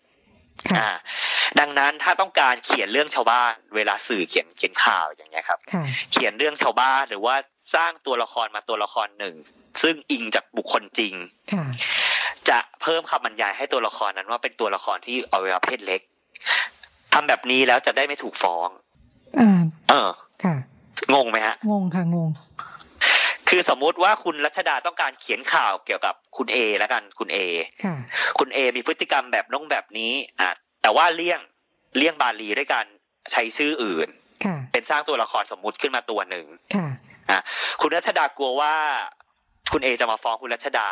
[1.61, 7.35] ดังนั้นถ้าต้องการเขียนเรื่องชาวบ้าน เวลาสื่อเขียนเขียนข่าวอย่างเงี้ยครับค่ะเขียนเรื่องชาวบ้านหรือว่า
[7.75, 9.35] สร้างตัวละครมาตัวละครหนึ่ง
[9.83, 11.14] ซึ่งอิงจากบุคคลจริง
[11.52, 11.64] ค่ะ
[12.49, 16.00] จะเพิ่มคำบรรยายให้ตัวละครนั้นว่าเป็นตัวละครที่อวัยวะเพศเล็ก
[17.12, 18.69] ทำแบบนี้แล้วจะได้ไม่ถูกฟ้อง
[19.40, 20.11] อ่าเออ
[20.45, 20.55] ค่ะ
[21.14, 22.31] งงไหมฮะงงค่ะงง
[23.50, 27.38] คือสมมุติว่าคุณรัชดาต้องการเขียนข่าวเกี่ยวกับคุณเอแล้วกันคุณเอ
[27.85, 27.97] ค่ะ
[28.38, 30.50] คุณเอมีพฤติกรรมแบบน้องแบบนี้อะ
[30.83, 31.40] แต่ว่าเลี่ยง
[31.97, 32.87] เลี่ยงบาลีด้วยการ
[33.33, 34.09] ใช้ชื่ออื่น
[34.45, 36.88] ค่ะเป็นสร้างตัวละครสมมุติขึ้นมาตัวหนึ่งค่ะ
[37.80, 38.75] คุณรัชดากลัวว่า
[39.73, 40.88] คุณเอจะมาฟ้องคุณรัชดา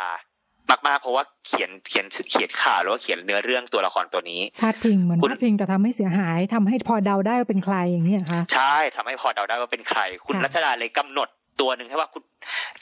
[0.87, 11.29] มากๆเพราะว่าเขียนเขียนเขียนข่าวหรือว่าเขียนเนื้อเรื่องตัวละครตัวนี้พาดพิงเหมือนพาดพิงแต่ทำให้เสียหายทำให้พอเดาได้ว่าเป็นใครอย่างนี้คะใช่ทำให้พอเดาได้ว่าเป็นใคร คุณรัชดาเลยกำหนด
[11.61, 12.23] ตัวหนึ่งให้ว่าคุณ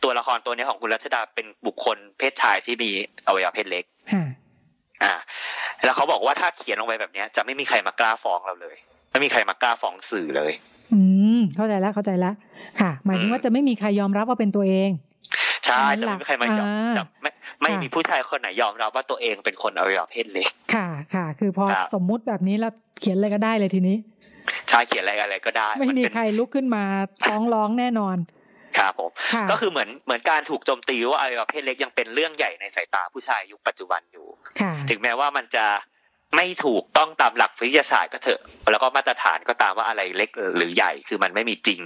[0.04, 2.90] ตัวละครตัวนี้ของคุณรัชดาเป็นบุคคลเพศชายที่มี
[3.28, 3.86] อวัยวะเพศเล็ก
[5.04, 5.14] อ่า
[5.84, 8.76] แล้วเขาบอกว่าถ้าเขียนลงไปแบบนี้จะไม่มีใครมากล้าฟ้องเราเลย
[9.12, 10.52] ไม่มีใครมากล้าฟ้องสื่อเลย
[10.94, 11.00] อื
[11.38, 12.36] ม เข้าใจแล้วเข้าใจแล้ว
[12.82, 14.92] ค่ะ หมายถึงว่าจะไม่มีใครยอมรับว่าเป็นตัวเอง
[15.66, 17.32] ใช่จะไม่มีใครมายอมไม่
[17.62, 23.98] ไม่มีผู้ชายคนไหนยอมรับว่าตัวเองเป็นคนอวัยวะเพศเล็ก ค่ะ ค่ะ คือพอสมมุติแบบนี้แล้วเขียนอะไรก็ได้เลยทีนี้
[24.70, 26.84] ใช่เขียนอะไรอะไรก็ได้ ไม่มีใครลุกขึ้นมา
[27.26, 28.18] ฟ้องร้องแน่นอน
[28.80, 29.12] ครับผม
[29.52, 34.28] ก็คือเหมือนเหมือนการถูกโจมตีว่าอวัยวะเพศเล็กยังเป็นเรื่องใหญ่ในสายตาผู้ชายยุคปัจจุบันอยู่
[34.90, 35.66] ถึงแม้ว่ามันจะ
[36.36, 38.42] ไม่ถูกต้องตามหลักวิทยาศาสตร์ก็เถอะ
[38.72, 41.82] แล้วก็มาตรฐานก็ตามว่าอะไรเล็กหรือใหญ่คือมันไม่มีจริง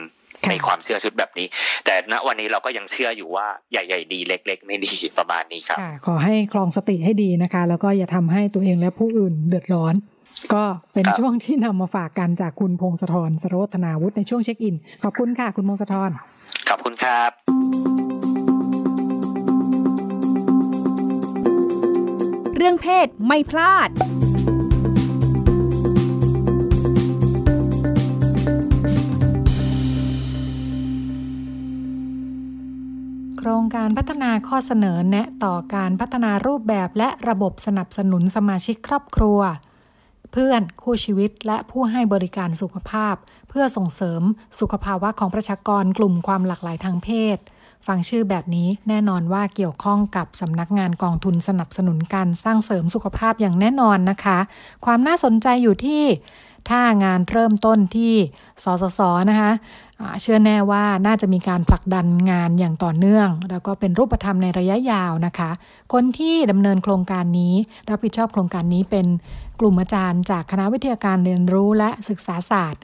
[0.50, 1.48] ในความเชื่อชุดแบบนี้
[1.86, 9.95] แต่ณวันนี้เราก็ยังเชื่ออยู่ว่าใหญ่ ๆ ดีเล็ก ๆ ไม่ดีประมาณนี้ครับขอให้คลองสติให้ดีนะคะ แล้วก็อย่าทำให้ตัวเองและผู้อื่นเดือดร้อน
[10.53, 16.12] ก็เป็นช่วงที่นำมาฝากกันจากคุณพงศธรสโรธนาวุฒิในช่วงเช็คอิน ขอบคุณค่ะ คุณพงศธร
[16.69, 17.31] ขอบ คุณครับ
[22.55, 39.39] เรื่องเพศไม่พลาด โครงการพัฒนาข้อเสนอแนะต่อการพัฒนารูปแบบและระบบสนับสนุนสมาชิกครอบครัว
[40.31, 43.15] เพื่อน คู่ชีวิต และผู้ให้บริการสุขภาพ
[43.50, 44.21] เพื่อส่งเสริม
[44.59, 47.38] สุขภาวะของประชากรกลุ่มความหลากหลายทางเพศ
[47.88, 54.39] ฟังชื่อแบบนี้แน่นอนว่าเกี่ยวข้องกับสำนักงานกองทุนสนับสนุนการสร้างเสริมสุขภาพอย่างแน่นอนนะคะ
[54.85, 56.03] ความน่าสนใจอยู่ที่
[56.69, 58.13] ถ้างานเริ่มต้นที่
[58.63, 59.51] สสสนะคะ
[60.21, 65.51] เชื่อแน่ว่าน่าจะมีการผลักดันงานอย่างต่อเนื่อง แล้วก็เป็นรูปธรรมในระยะยาวนะคะ
[65.93, 67.53] คนที่ดำเนินโครงการนี้
[67.89, 69.07] รับผิดชอบโครงการนี้เป็น
[69.61, 72.83] กลุ่มอาจารย์จากคณะวิทยาการเรียนรู้และศึกษาศาสตร์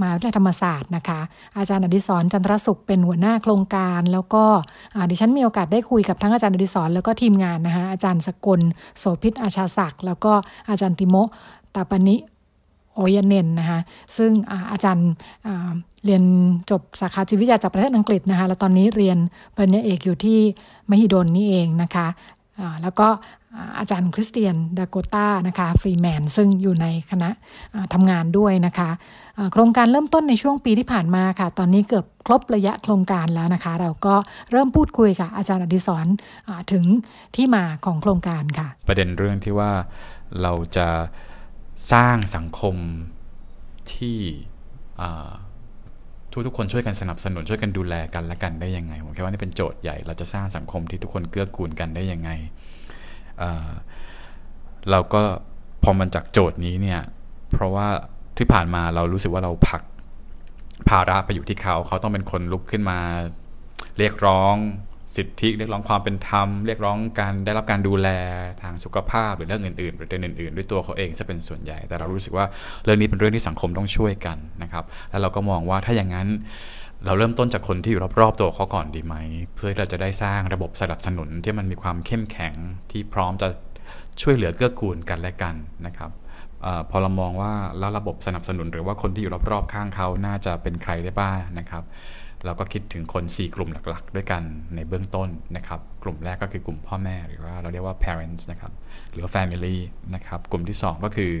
[0.00, 1.20] มหาวิทยาลัยธรรมศาสตร์นะคะ
[1.58, 4.44] อาจารย์อดิศรจันทรสุขเป็นหัวหน้าโครงการ แล้วก็
[5.10, 8.60] ดิฉันมีโอกาสได้คุยกับทั้งอาจารย์อดิศรแล้วก็ทีมงานนะคะอาจารย์สกล
[8.98, 10.32] โสพิษอาชาศักดิ์แล้วก็
[10.70, 11.16] อาจารย์ติโม
[11.74, 12.16] ตาปนิ
[12.94, 13.80] โอยเนนนะคะ
[14.16, 14.30] ซึ่ง
[14.72, 15.08] อาจารย์
[16.04, 16.22] เรียน
[16.70, 19.18] จบสาขาจิตวิทยาจากประเทศอังกฤษนะคะแล้วตอนนี้เรียน
[19.54, 20.38] ปริญญาเอกอยู่ที่
[20.90, 22.06] มหิดลนี่เองนะคะ
[22.82, 23.08] แล้วก็
[23.78, 27.30] อาจารย์คริสเตียนดาโกต้านะคะฟรีแมนซึ่งอยู่ในคณะ
[27.94, 28.90] ทำงานด้วยนะคะ
[29.52, 34.14] โครงการเริ่มต้นในช่วงปีที่ผ่านมาค่ะ ตอนนี้เกือบครบระยะโครงการแล้วนะคะ เราก็
[34.50, 36.06] เริ่มพูดคุยกับอาจารย์อดิศร
[36.72, 36.84] ถึง
[37.36, 39.72] ที่มาของโครงการค่ะ ประเด็นเรื่องที่ว่า
[40.42, 40.88] เราจะ
[41.92, 42.76] สร้างสังคม
[43.92, 44.18] ที่
[46.32, 52.30] ทุกทุกคนช่วยกันสนับสนุนช่วยกันดูแลกันและกันได้ยังไงผมคิดว่านี่เป็นโจทย์ใหญ่เราจะสร้างสังคมที่ทุกคนเกื้อกูลกันได้ยังไง
[54.90, 55.22] เราก็
[55.82, 57.00] พอมันจากโจทย์นี้เนี่ย
[57.52, 57.86] เพราะว่า
[58.38, 59.82] ที่ผ่านมาเรารู้สึกว่าเราผัก
[60.88, 62.98] ภาระไปอยู่ที่เขา เขาต้องเป็นคนลุกขึ้นมา
[63.98, 64.54] เรียกร้อง
[65.16, 68.08] สิทธิเรียกร้องความเป็นธรรม เรียกร้องการได้รับการดูแล
[68.62, 72.46] ทางสุขภาพหรือเรื่องอื่นๆประเด็นอื่น ๆ ด้วยตัวเขาเองจะเป็นส่วนใหญ่ แต่เรารู้สึกว่า
[72.84, 76.28] เรื่องนี้เป็นเรื่องที่สังคมต้องช่วยกันนะครับ แล้วเราก็มองว่าถ้าอย่างนั้น
[77.04, 79.14] เราเริ่มต้นจากคนที่อยู่รอบๆตัวเขาก่อนดีไหม
[79.54, 82.54] เพื่อเราจะได้สร้างระบบสนับสนุนที่มันมีความเข้มแข็ง
[82.90, 83.48] ที่พร้อมจะ
[84.22, 85.54] ช่วยเหลือเกื้อกูลกันและกัน
[85.86, 86.10] นะครับ
[86.64, 91.84] อพอเรามองว่าแล้วระบบสนับสนุน หรือว่าคนที่อยู่รอบๆข้างเขาน่าจะเป็นใครได้บ้างนะครับ
[92.44, 94.42] เราก็คิดถึงคน 4 กลุ่มหลักๆ ด้วยกัน
[94.74, 98.72] ในเบื้องต้นนะครับ กลุ่มแรกก็คือกลุ่มพ่อแม่หรือว่าเราเรียกว่า parents นะครับ
[99.18, 99.76] รือ family
[100.14, 101.32] นะครับกลุ่มที่ 2 ก็คือ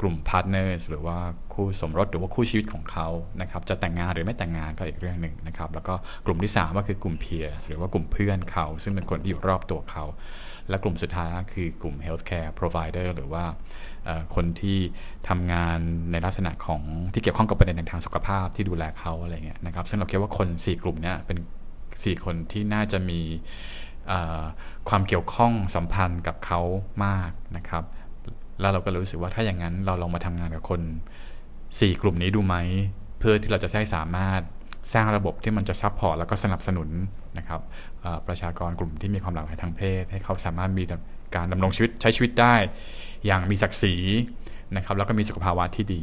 [0.00, 1.18] กลุ่ม partners หรือว่า
[1.54, 3.08] คู่สมรสหรือว่าคู่ชีวิตของเขา
[3.40, 5.94] นะครับจะแต่งงานหรือไม่แต่งงานก็อีกเรื่องหนึ่งนะครับแล้วก็
[6.26, 10.04] กลุ่มที่ 3 ก็คือกลุ่ม peers หรือว่ากลุ่มเพื่อนเขา ซึ่งเป็นคนที่อยู่รอบตัวเขา
[10.68, 13.44] และกลุ่มสุดท้ายคือกลุ่ม healthcare provider หรือว่า
[14.34, 14.78] คนที่
[15.28, 15.78] ทำงาน
[16.12, 21.38] ในลักษณะของที่เกี่ยวข้องกับประเด็นทางสุขภาพที่ดูแลเขาอะไรเงี้ยนะครับซึ่งเราคิดว่าคน 4 กลุ่มนี้เป็น
[21.82, 23.20] 4 คนที่น่าจะมี
[24.88, 26.60] ความเกี่ยวข้องสัมพันธ์กับเขา
[27.04, 27.84] มากนะครับ
[28.60, 30.80] แล้วเราก็รู้สึกว่าถ้าอย่างนั้นเราลองมาทำงานกับคน
[31.40, 32.56] 4 กลุ่มนี้ดูไหม
[33.18, 34.40] เพื่อที่เราจะได้สามารถ
[34.92, 36.88] สร้างระบบที่มันจะ support แล้วก็สนับสนุน
[37.38, 37.60] นะครับ
[38.28, 40.84] ประชากรกลุ่มที่มีความหลากหลายทางเพศ ให้เขาสามารถมี
[41.34, 42.54] การดำรงชีวิตใช้ชีวิตได้
[43.26, 43.94] อย่างมีศักดิ์ศรี
[44.76, 46.02] นะครับแล้วก็มีสุขภาวะที่ดี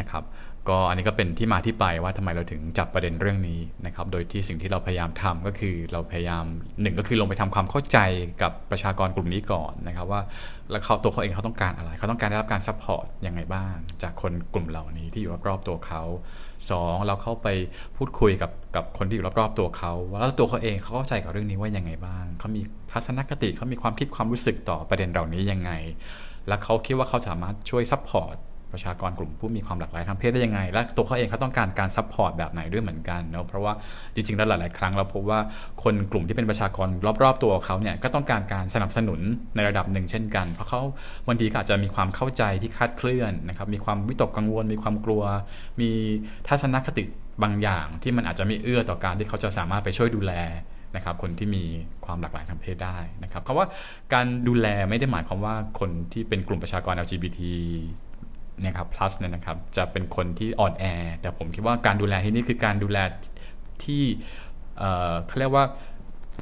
[0.00, 0.24] นะครับ
[0.68, 6.44] ก็อันนี้ก็เป็นที่มาที่ไปว่าทำไมเราถึงจับประเด็นเรื่องนี้นะครับ โดยที่สิ่งที่เราพยายามทำก็คือเราพยายาม
[6.82, 7.98] หนึ่งก็คือลงไปทำความเข้าใจ
[8.42, 10.20] กับประชากรกลุ่มนี้ก่อนนะครับว่า
[10.70, 16.02] แล้วเขาตัวเขาเองเขาต้องการอะไร เขาต้องการได้รับการ support ยังไงบ้าง จากคนกลุ่มเหล่านี้ที่อยู่รอบๆตัวเขา
[16.70, 17.48] สองเราเข้าไป
[17.96, 25.70] พูดคุยกับกับคนที่อยู่รอบๆตัวเขาแล้วตัวเขาเองเขาเข้าใจกับเรื่องนี้ว่ายังไงบ้างเขามีทัศนคติเขามีความคิดความรู้สึกต่อประเด็นเหล่านี้ยังไง
[26.48, 28.36] และเขาคิดว่าเขาสามารถช่วย support
[28.74, 33.72] ประชากรกลุ่มผู้มีความหลากหลายทางเพศได้ยังไง และตัวเขาเองเขาต้องการการ support แบบไหนด้วยเหมือนกันเนาะเพราะว่า
[34.14, 35.40] จริงๆแล้วหลาย ๆ ครั้งเราพบว่า
[35.82, 36.88] คนกลุ่มที่เป็นประชากร
[37.22, 39.20] รอบๆตัวเขาเนี่ยก็ต้องการการสนับสนุน
[39.54, 40.80] ในระดับหนึ่งเช่นกัน เพราะเขา
[41.26, 45.22] บางทีก็อาจจะมีความเข้าใจที่คลาดเคลื่อนนะครับมีความวิตกกังวล มีความกลัว
[45.80, 45.90] มี
[46.48, 47.04] ทัศนคติ
[47.42, 50.34] บางอย่างที่มันอาจจะไม่เอื้อต่อการที่เขาจะสามารถไปช่วยดูแล
[50.96, 51.64] นะครับคนที่มี
[52.04, 53.66] ความหลากหลายทางเพศได้นะครับคำว่า
[54.12, 57.40] การดูแลไม่ได้หมายความว่าคนที่เป็นกลุ่มประชากร LGBT
[58.62, 60.84] นี่ยครับ plus เนี่ยนะครับจะเป็นคนที่อ่อนแอ
[61.20, 62.98] แต่ผมคิดว่าการดูแลที่นี่คือการดูแล
[63.84, 64.02] ที่
[65.26, 65.64] เขาเรียกว่า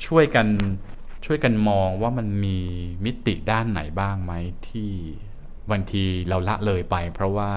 [0.07, 0.47] ช่วยกัน
[1.27, 2.59] ช่วยกันมองว่ามันมี
[3.05, 4.33] มิติด้านไหนบ้างไหม
[4.69, 4.91] ที่
[5.71, 7.51] บางทีเราละเลยไป เพราะว่า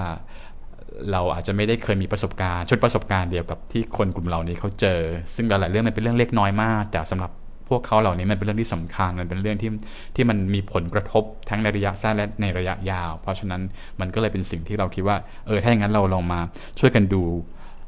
[1.12, 5.00] เราอาจจะไม่ได้เคยมีประสบการณ์ชุดประสบการณ์เดียวกับที่คนกลุ่มเหล่านี้เขาเจอ
[5.34, 7.30] ซึ่งหลายเรื่องมันเป็นเรื่องเล็กน้อยมาก แต่สำหรับ
[7.68, 9.70] พวกเขาเหล่านี้มันเป็นเรื่องที่สำคัญมันเป็นเรื่องที่
[10.16, 13.62] ที่มันมีผลกระทบทั้งในระยะสั้นและในระยะยาว เพราะฉะนั้น
[14.00, 16.40] มันก็เลยเป็นสิ่งที่เราคิดว่าเออถ้าอย่างนั้นเราลองมา
[16.80, 17.22] ช่วยกันดู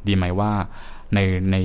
[0.08, 0.52] ดีไหมว่า
[1.14, 1.20] ใน
[1.52, 1.56] ใน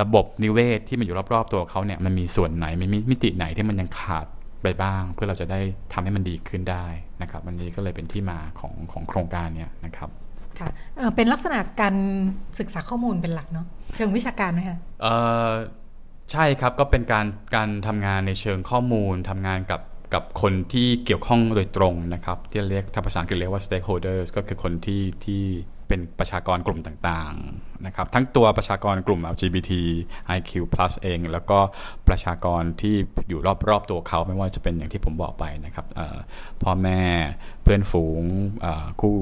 [0.00, 4.26] ระบบนิเวศที่มันอยู่รอบๆตัวเขาเนี่ยมันมีส่วนไหนมันมีมิติไหนที่มันยังขาด
[4.62, 5.60] ไปบ้าง เพื่อเราจะได้
[5.92, 6.86] ทำให้มันดีขึ้นได้
[7.22, 10.10] นะครับวันนี้ก็เลยเป็นที่มาของของโครงการเนี่ยนะครับ
[10.58, 10.68] ค่ะ
[11.16, 11.94] เป็นลักษณะการ
[12.58, 14.78] ศึกษาข้อมูลเป็นหลักเนาะเชิงวิชาการไหมคะ
[16.30, 19.80] ใช่ครับก็เป็นการการทำงานในเชิงข้อมูลทำงานกับ
[20.14, 25.42] กับคนที่เกี่ยวข้องโดยตรงนะครับ ที่เรียกถ้าภาษาอังกฤษเรียกว่า stakeholders ก็คือคนที่ที่
[25.88, 29.70] เป็นประชากรกลุ่มต่างๆนะครับ ทั้งตัวประชากรกลุ่ม LGBT
[30.36, 30.50] IQ+
[31.02, 31.58] เอง แล้วก็
[32.08, 32.94] ประชากรที่
[33.28, 35.86] อยู่รอบๆตัวเขาไม่ว่าจะเป็นอย่างที่ผมบอกไปนะครับ
[36.62, 37.00] พ่อแม่
[37.62, 38.22] เพื่อนฝูง
[39.00, 39.16] คู่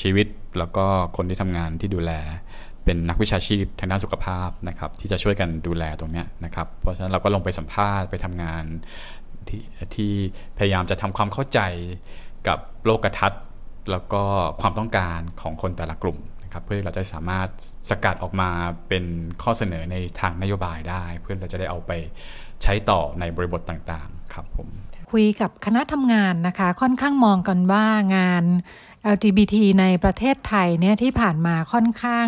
[0.00, 0.26] ชีวิต
[0.58, 0.86] แล้วก็
[1.16, 2.12] คนที่ทำงานที่ดูแล
[2.84, 8.64] เป็นนักวิชาชีพทางด้านสุขภาพนะครับ ที่จะช่วยกันดูแลตรงนี้นะครับ เพราะฉะนั้นเราก็ลงไปสัมภาษณ์ไปทำงาน
[9.48, 9.62] ที่
[9.94, 10.12] ที่
[10.58, 11.60] พยายามจะทำความเข้าใจ
[12.48, 13.42] กับโลกทัศน์
[13.90, 14.22] แล้วก็
[14.60, 17.48] ความต้องการของคนแต่ละกลุ่มนะครับ เพื่อเราจะสามารถ
[17.90, 18.50] สกัดออกมา
[18.88, 19.04] เป็น
[19.42, 21.92] ข้อเสนอในทางนโยบายได้ เพื่อเราจะได้เอาไป
[22.62, 24.68] ใช้ต่อในบริบทต่างๆ ครับผม
[25.12, 28.44] คุยกับคณะทำงานนะคะ ค่อนข้างมองกันว่างาน
[29.14, 32.26] LGBT ในประเทศไทยเนี่ยที่ผ่านมาค่อนข้าง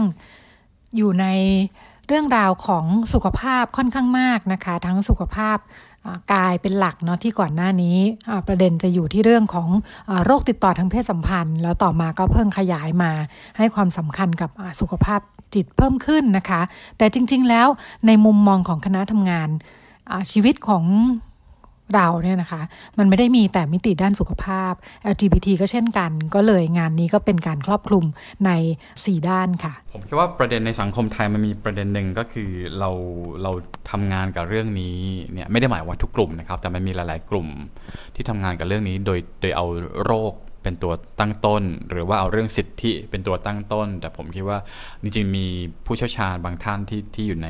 [0.97, 1.27] อยู่ใน
[2.07, 5.59] เรื่องราวของสุขภาพค่อนข้างมากนะคะ ทั้งสุขภาพ
[6.33, 7.97] กายเป็นหลักเนาะที่ก่อนหน้านี้
[8.49, 9.69] ประเด็นจะอยู่ที่เรื่องของ
[10.25, 13.13] โรคติดต่อทางเพศสัมพันธ์ แล้วต่อมาก็เพิ่งขยายมา
[13.59, 15.21] ให้ความสำคัญกับสุขภาพ
[15.55, 16.61] จิตเพิ่มขึ้นนะคะ
[16.99, 17.69] แต่จริง ๆ แล้ว
[18.07, 19.49] ในมุมมองของคณะทำงาน
[20.31, 20.85] ชีวิตของ
[21.95, 22.63] เราเนี่ยนะคะ
[22.99, 24.73] มันไม่ได้มีแต่มิติด้านสุขภาพ
[25.13, 28.05] LGBT ก็เช่นกัน ก็เลยงานนี้ก็เป็นการครอบคลุม
[28.47, 28.51] ใน
[28.95, 32.91] 4 ด้านค่ะ ผมคิดว่าประเด็นในสังคมไทยมันมีประเด็นหนึ่งก็คือเรา
[33.43, 33.53] เรา
[33.91, 34.97] ทำงานกับเรื่องนี้
[35.33, 37.49] เนี่ยไม่ได้หมายว่าทุกกลุ่มนะครับ แต่มันมีหลาย ๆ กลุ่ม
[38.15, 39.67] ที่ทำงานกับเรื่องนี้โดยโดยเอา
[40.05, 40.33] โรค
[40.67, 44.59] เป็นตัวตั้งต้น หรือว่าเอาเรื่องสิทธิเป็นตัวตั้งต้น แต่ผมคิดว่า
[45.03, 45.47] จริงๆมี
[45.87, 47.49] ผู้เชี่ยวชาญบางท่านที่ที่อยู่ใน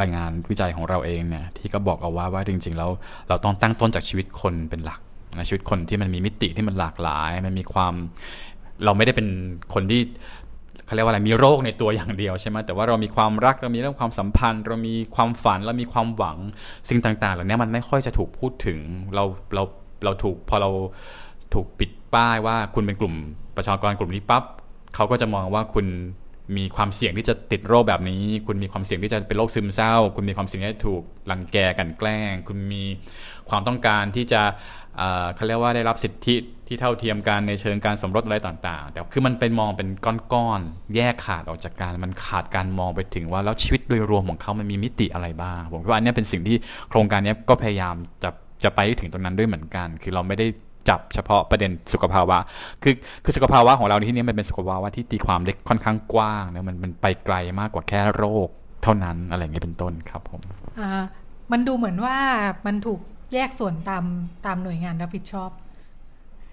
[0.00, 2.90] รายงานวิจัยของเราเองเนี่ยที่ก็บอกเอาว่าว่าจริงๆแล้ว
[3.28, 5.00] เราต้องตั้งต้นจากชีวิตคนเป็นหลัก
[5.36, 7.94] นะชีวิตคนที่มันมีมิติที่มันหลากหลาย มันมีความ
[8.84, 9.28] เราไม่ได้เป็น
[9.74, 10.00] คนที่
[10.84, 16.38] เขาเรียกว่าอะไรมีโรคในตัวอย่างเดียวใช่ไหมแต่ว่าเรามีความรักเรามีเรื่องความสัมพันธ์ เรามีความฝันเรามีความหวัง
[16.88, 18.78] สิ่งต่างๆเหล่านี้มันไม่ค่อยจะถูกพูดถึง
[19.14, 19.62] เราเรา
[20.04, 20.70] เราถูกพอเรา
[21.54, 23.14] ถูกปิดป้ายว่าคุณเป็นกลุ่ม
[23.56, 24.44] ประชากรกลุ่มนี้ปั๊บ
[24.94, 25.86] เขาก็จะมองว่าคุณ
[26.56, 32.82] มีความเสี่ยงที่จะติดโรคแบบนี้ คุณมีความเสี่ยงที่จะเป็นโรคซึมเศร้า คุณมีความเสี่ยงที่ถูกลังแกกันแกล้ง คุณมี
[33.48, 34.42] ความต้องการที่จะ
[35.34, 36.36] เขาเรียกว่าได้รับสิทธิ
[36.66, 39.88] ที่เท่าเทียมกันในเชิงการสมรสอะไรต่างๆ แต่คือมันเป็นมองเป็น
[40.32, 46.56] ก้อนๆ แยกขาดออกจากกัน มันขาดการมองไปถึงว่าแล้วชีวิตโดยรวมของเขามันมีมิติอะไรบ้าง ผมว่าอันนี้เป็นสิ่งที่
[46.90, 48.30] โครงการนี้ก็พยายามจะ
[48.64, 50.46] จะไปถึงตรงนั้นด้วยเหมือนกัน คือเราไม่ได้
[50.88, 52.38] จับเฉพาะประเด็นสุขภาวะ
[52.82, 58.48] คือคือสุขภาวะของเราในที่นี้มันเป็นสุขภาวะที่ตีความเล็กค่อนข้างกว้างนะมันมันไปไกลมากกว่าแค่โรค
[58.82, 60.40] เท่านั้นอะไรอย่างเงี้ยเป็นต้นครับผม
[60.80, 60.90] อ่า
[61.52, 62.16] มันดูเหมือนว่า
[62.66, 63.00] มันถูก
[63.34, 64.04] แยกส่วนตาม
[64.46, 65.50] ตามหน่วยงานรับผิดชอบ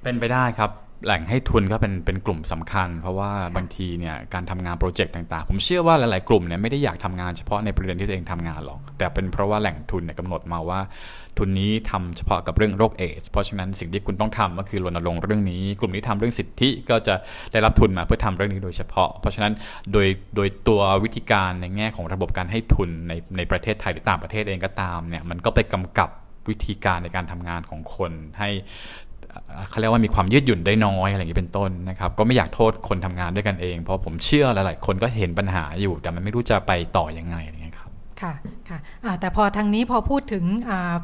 [0.03, 0.71] เป็นไปได้ครับ
[1.05, 10.79] แหล่งให้ทุนก็เป็นเป็นกลุ่มสำคัญ เพราะว่าบางทีเนี่ยการทำงานโปรเจกต์ต่างๆ ผมเชื่อว่าหลายๆกลุ่มเนี่ยไม่ได้อยากทำงานเฉพาะในประเด็นที่ตัวเองทำงานหรอก แต่เป็นเพราะว่าแหล่งทุนเนี่ยกำหนดมาว่า
[11.39, 17.15] ทุนนี้ทำเฉพาะกับเรื่องโรคเอสเพราะฉะนั้นสิ่งที่คุณต้องทำก็คือรณรงค์เรื่องนี้ กลุ่มนี้ทำเรื่องสิทธิก็จะ
[17.51, 19.53] ได้รับทุนมาเพื่อทำเรื่องนี้โดยเฉพาะ เพราะฉะนั้น
[19.91, 26.09] โดยโดยตัววิธีการในแง่ของระบบการให้ทุนในในประเทศไทยหรือต่างประเทศเองก็ตามเนี่ยมันก็ไปกำกับ
[26.49, 28.49] วิธีการในการทำงานของคนให้
[29.69, 37.37] เขาเรียกว่ามีความยืดหยุ่นได้น้อยอะไรอย่างนี้เป็นต้นนะครับก็ไม่อยากโทษคนทำงานด้วยกันเอง เพราะผมเชื่อหลาย ๆ คนก็เห็นปัญหาอยู่แต่มันไม่รู้จะไปต่อยังไง
[38.21, 38.35] ครับ
[38.69, 40.43] ค่ะค่ะแต่พอทางนี้พอพูดถึง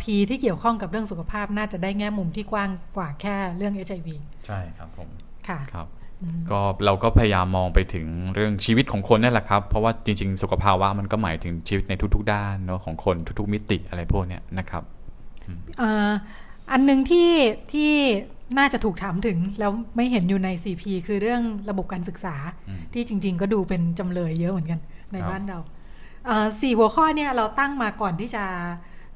[0.01, 4.09] พีที่เกี่ยวข้องกับเรื่องสุขภาพน่าจะได้แง่มุมที่กว้างกว่าแค่เรื่อง HIV
[4.47, 5.09] ใช่ครับผม
[5.47, 5.87] ค่ะครับ
[6.51, 14.83] ก็เราก็พยายามมองไปถึงเรื่องชีวิตของคนนี่แหละครับ เพราะว่าจริง ๆ สุขภาวะมันก็หมายถึงชีวิตในทุก ๆ ด้านเนาะของคนทุก ๆ มิติอะไรพวกนี้นะครับ
[16.71, 17.29] อันหนึ่งที่
[17.71, 17.91] ที่
[18.57, 22.35] น่าจะถูกถามถึง แล้วไม่เห็นอยู่ใน CP คือเรื่องระบบการศึกษา
[22.93, 24.79] ที่จริง ๆ ก็ดูเป็นจำเลยเยอะเหมือนกัน
[25.13, 25.59] ในบ้านเรา
[26.61, 28.43] สี่หัวข้อเนี่ยเราตั้งมาก่อนที่จะ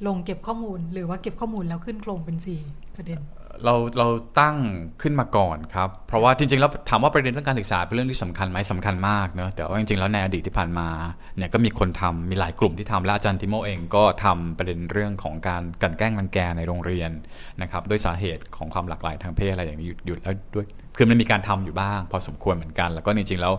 [0.08, 2.62] ลงเก็บข้อมูล หรือว่าเก็บข้อมูลแล้วขึ้นโครงเป็นสี่
[2.96, 3.22] ประเด็น
[3.66, 4.08] เราเรา
[4.40, 4.58] ตั้ง
[5.02, 10.88] ขึ้นมาก่อนครับ เพราะว่าจริงๆแล้วถามว่าประเด็นเรื่องการศึกษาเป็นเรื่องที่สำคัญไหมสำคัญมากเนอะแต่ว่าจริงๆแล้วในอดีตที่ผ่านมา
[11.38, 17.12] เนี่ยก็มีคนทำมีหลายกลุ่มที่ทำและอาจารย์ติโมเองก็ทำประเด็นเรื่องของการกันแกล้งรังแกในโรงเรียน
[17.62, 20.66] นะครับด้วยสาเหตุของความหลากหลายทางเพศอะไรอย่างนี้อยู่แล้วด้วย
[21.02, 23.54] คือมันมีการทำอยู่บ้าง พอสมควรเหมือนกัน แล้วก็จริงๆแล้ว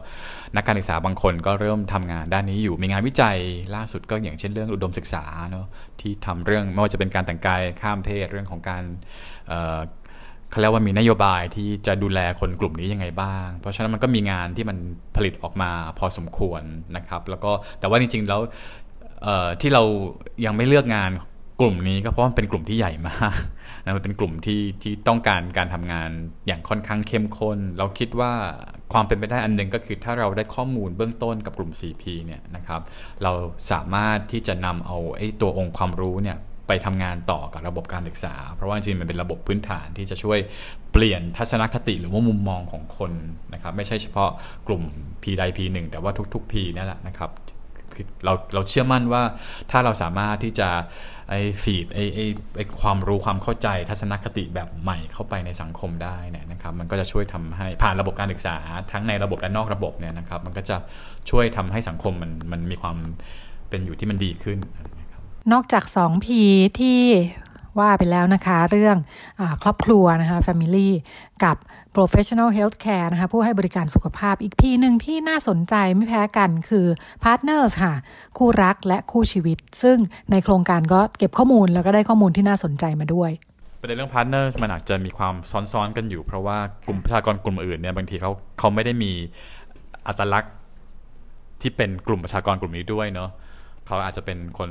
[0.56, 3.36] นักการศึกษาบางคนก็เริ่มทำงานด้านนี้อยู่มีงานวิจัย
[3.74, 5.66] ล่าสุดก็อย่างเช่นเรื่องอุดมศึกษาเนาะ
[6.00, 8.82] ที่ทำเรื่องไม่ว่าจะเป็นการแต่งกายข้ามเพศเรื่องของการ
[10.50, 14.76] เขาเรียกว่ามีนโยบายที่จะดูแลคนกลุ่มนี้ยังไงบ้าง เพราะฉะนั้นมันก็มีงานที่มัน
[15.16, 16.62] ผลิตออกมาพอสมควร
[16.96, 18.40] นะครับ แล้วก็แต่ว่าจริงๆแล้ว
[19.60, 19.82] ที่เรา
[20.44, 21.10] ยังไม่เลือกงาน
[21.60, 23.34] กลุ่มนี้ก็เพราะมันเป็นกลุ่มที่ใหญ่มาก
[23.84, 26.10] นะมันเป็นกลุ่มที่ที่ต้องการการทำงาน
[26.46, 28.32] อย่างค่อนข้างเข้มข้น เราคิดว่า
[28.92, 32.80] ความเป็นไปได้อันหนึ่งก็คือถ้าเราได้ข้อมูลเบื้องต้นกับกลุ่ม CP เนี่ยนะครับ
[33.22, 33.32] เรา
[33.72, 36.38] สามารถที่จะนำเอาไอ้ตัวองค์ความรู้เนี่ย
[36.68, 40.38] ไปทำงานต่อกับระบบการศึกษา เพราะว่าจริงมันเป็นระบบพื้นฐานที่จะช่วย
[40.92, 43.12] เปลี่ยนทัศนคติหรือว่ามุมมองของคน
[43.54, 44.30] นะครับไม่ใช่เฉพาะ
[44.68, 44.82] กลุ่ม
[45.22, 47.30] P ใด P หนึ่งแต่ว่าทุก ๆ P นี่นแหละนะครับ
[48.24, 49.22] เราเราเชื่อมั่นว่า
[49.70, 50.68] ถ้าเราสามารถที่จะ
[51.30, 58.56] ไอ้ฟีดไอ้ไอ้ไอ้ความรู้ความเข้าใจทัศนคติแบบใหม่เข้าไปในสังคมได้เนี่ยนะครับ มันก็จะช่วยทำให้ผ่านระบบการศึกษา
[58.92, 60.76] ทั้งในระบบและนอกระบบเนี่ยนะครับ มันก็จะ
[61.30, 62.96] ช่วยทำให้สังคมมันมันมีความ
[63.68, 64.58] เป็นอยู่ที่มันดีขึ้น
[65.52, 66.26] นอกจาก 2P
[66.78, 67.00] ที่
[67.78, 68.96] ว่าไปแล้วนะคะ เรื่อง
[69.40, 70.88] อครอบครัวนะคะ Family
[71.44, 71.56] กับ
[71.96, 76.86] Professional Healthcare นะคะ ผู้ให้บริการสุขภาพอีก P หนึ่งที่น่าสนใจไม่แพ้กันคือ
[77.24, 77.94] Partners ค่ะ
[78.38, 79.98] คู่รักและคู่ชีวิต ซึ่ง
[80.30, 83.30] ในโครงการก็เก็บข้อมูลแล้วก็ได้ข้อมูลที่น่าสนใจมาด้วย
[83.80, 85.34] ประเด็นเรื่อง partner มันอาจจะมีความ
[85.72, 89.12] ซ้อนๆกันอยู่ เพราะว่ากลุ่มประชากรกลุ่มอื่นเนี่ยบางทีเขาเขาไม่ได้มี
[90.06, 90.54] อัตลักษณ์
[91.60, 93.30] ที่เป็นกลุ่มประชากรกลุ่มนี้ด้วยเนาะ
[93.86, 94.70] เขาอาจจะเป็นคน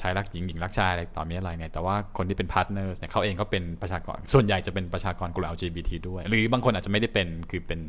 [0.00, 7.80] ชายรักหญิงหญิงรักชายอะไรต่อมีอะไรเนี่ยแต่ว่าคนที่เป็น partner เนี่ยเขาเองก็เป็นประชากร ส่วนใหญ่จะเป็นประชากรกลุ่ม LGBT ด้วย หรือบางคนอาจจะไม่ได้เป็นคือเป็น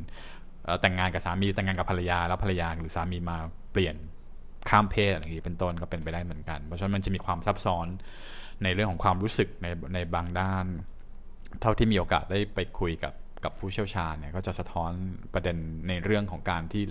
[0.81, 3.37] แต่งงานกับสามีแต่งงานกับภรรยาแล้วภรรยาหรือสามีมา
[3.71, 3.95] เปลี่ยน
[4.69, 7.87] ข้ามเพศอะไรอย่างนี้เป็นต้นก็เป็นไปได้เหมือนกัน เพราะฉะนั้นมันจะมีความซับซ้อน
[8.63, 10.65] ในเรื่องของความรู้สึกในในบางด้าน
[11.61, 14.91] เท่าที่มีโอกาสได้ไปคุยกับกับผู้เชี่ยวชาญเนี่ยก็จะสะท้อน
[15.33, 16.83] ประเด็นในเรื่องของการที่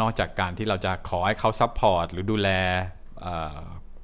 [0.00, 2.50] นอกจากการที่เราจะขอให้เขา support หรือดูแล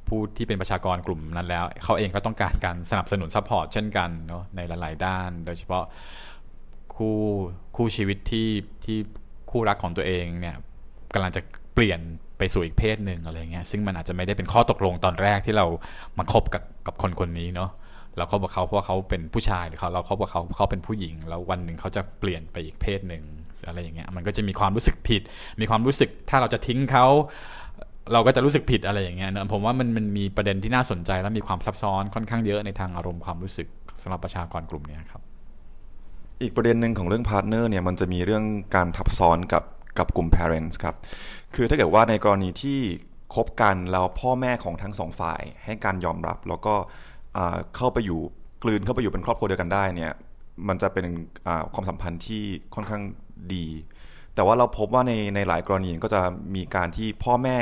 [0.09, 5.85] ผู้ที่เป็นประชากรกลุ่มนั้นแล้ว เขาเองก็ต้องการการสนับสนุน support เช่นกันเนาะในหลาย ๆ ด้าน โดยเฉพาะ
[6.95, 7.19] คู่
[7.77, 8.49] คู่ชีวิตที่
[8.85, 8.99] ที่
[9.51, 10.57] คู่รักของตัวเองเนี่ย
[11.15, 11.41] กำลังจะ
[11.75, 12.01] เปลี่ยน
[12.39, 15.67] ไปสู่อีกเพศหนึ่งอะไรเงี้ยซึ่งมันอาจจะไม่ได้เป็นข้อตกลงตอนแรกที่เรา
[16.19, 17.71] มาคบกับกับคนคนนี้เนาะ
[18.17, 23.25] เราคบกับเขาเพราะเขาเป็นผู้ชายหรือเขาเราคบกับเขาเขาเป็นผู้หญิง แล้ววันหนึ่งเขาจะเปลี่ยนไปอีกเพศหนึ่ง
[23.67, 25.23] อะไรอย่างเงี้ยมันก็จะมีความรู้สึกผิด
[25.61, 27.07] มีความรู้สึกถ้าเราจะทิ้งเขา
[28.13, 33.69] เราก็จะรู้สึกผิดอะไรอย่างเงี้ยนะผมว่ามันมันมีประเด็นที่น่าสนใจและมีความซับซ้อนค่อนข้างเยอะในทางอารมณ์ความรู้สึก
[34.03, 35.23] สำหรับประชากรกลุ่มนี้ครับ
[36.43, 38.45] อีกประเด็นหนึ่งของเรื่อง partner เนี่ยมันจะมีเรื่อง
[38.77, 39.65] การทับซ้อนกับ
[39.99, 40.95] กับกลุ่ม parents ครับ
[41.55, 42.79] คือถ้าเกิดว่าในกรณีที่
[43.35, 46.75] คบกันแล้วพ่อแม่ของทั้งสองฝ่าย ให้การยอมรับแล้วก็
[47.77, 48.21] เข้าไปอยู่
[48.63, 50.13] กลืนเข้าไปอยู่เป็นครอบครัวเดียวกันได้เนี่ย
[50.69, 51.07] มันจะเป็น
[51.75, 53.03] ความสัมพันธ์ที่ค่อนข้าง
[53.55, 53.67] ดี
[54.37, 56.21] แต่ว่าเราพบว่าในในหลายกรณีก็จะ
[56.55, 57.59] มีการที่พ่อแม่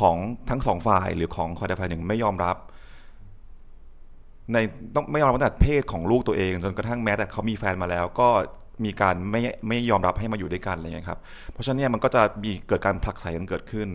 [0.00, 0.16] ของ
[0.50, 2.56] ทั้งสองฝ่ายหรือของฝ่ายใดฝ่ายหนึ่งไม่ยอมรับ
[4.52, 4.56] ใน
[4.94, 8.28] ต้องไม่ยอมรับตั้งแต่เพศของลูกตัวเอง จนกระทั่งแม้แต่เขามีแฟนมาแล้ว ก็
[8.84, 11.18] มีการไม่ไม่ยอมรับให้มาอยู่ด้วยกันอะไรเงี้ยครับ
[11.52, 13.88] เพราะฉะนั้นเนี่ยมันก็จะมีเกิดการผลักไสกันเกิดขึ้น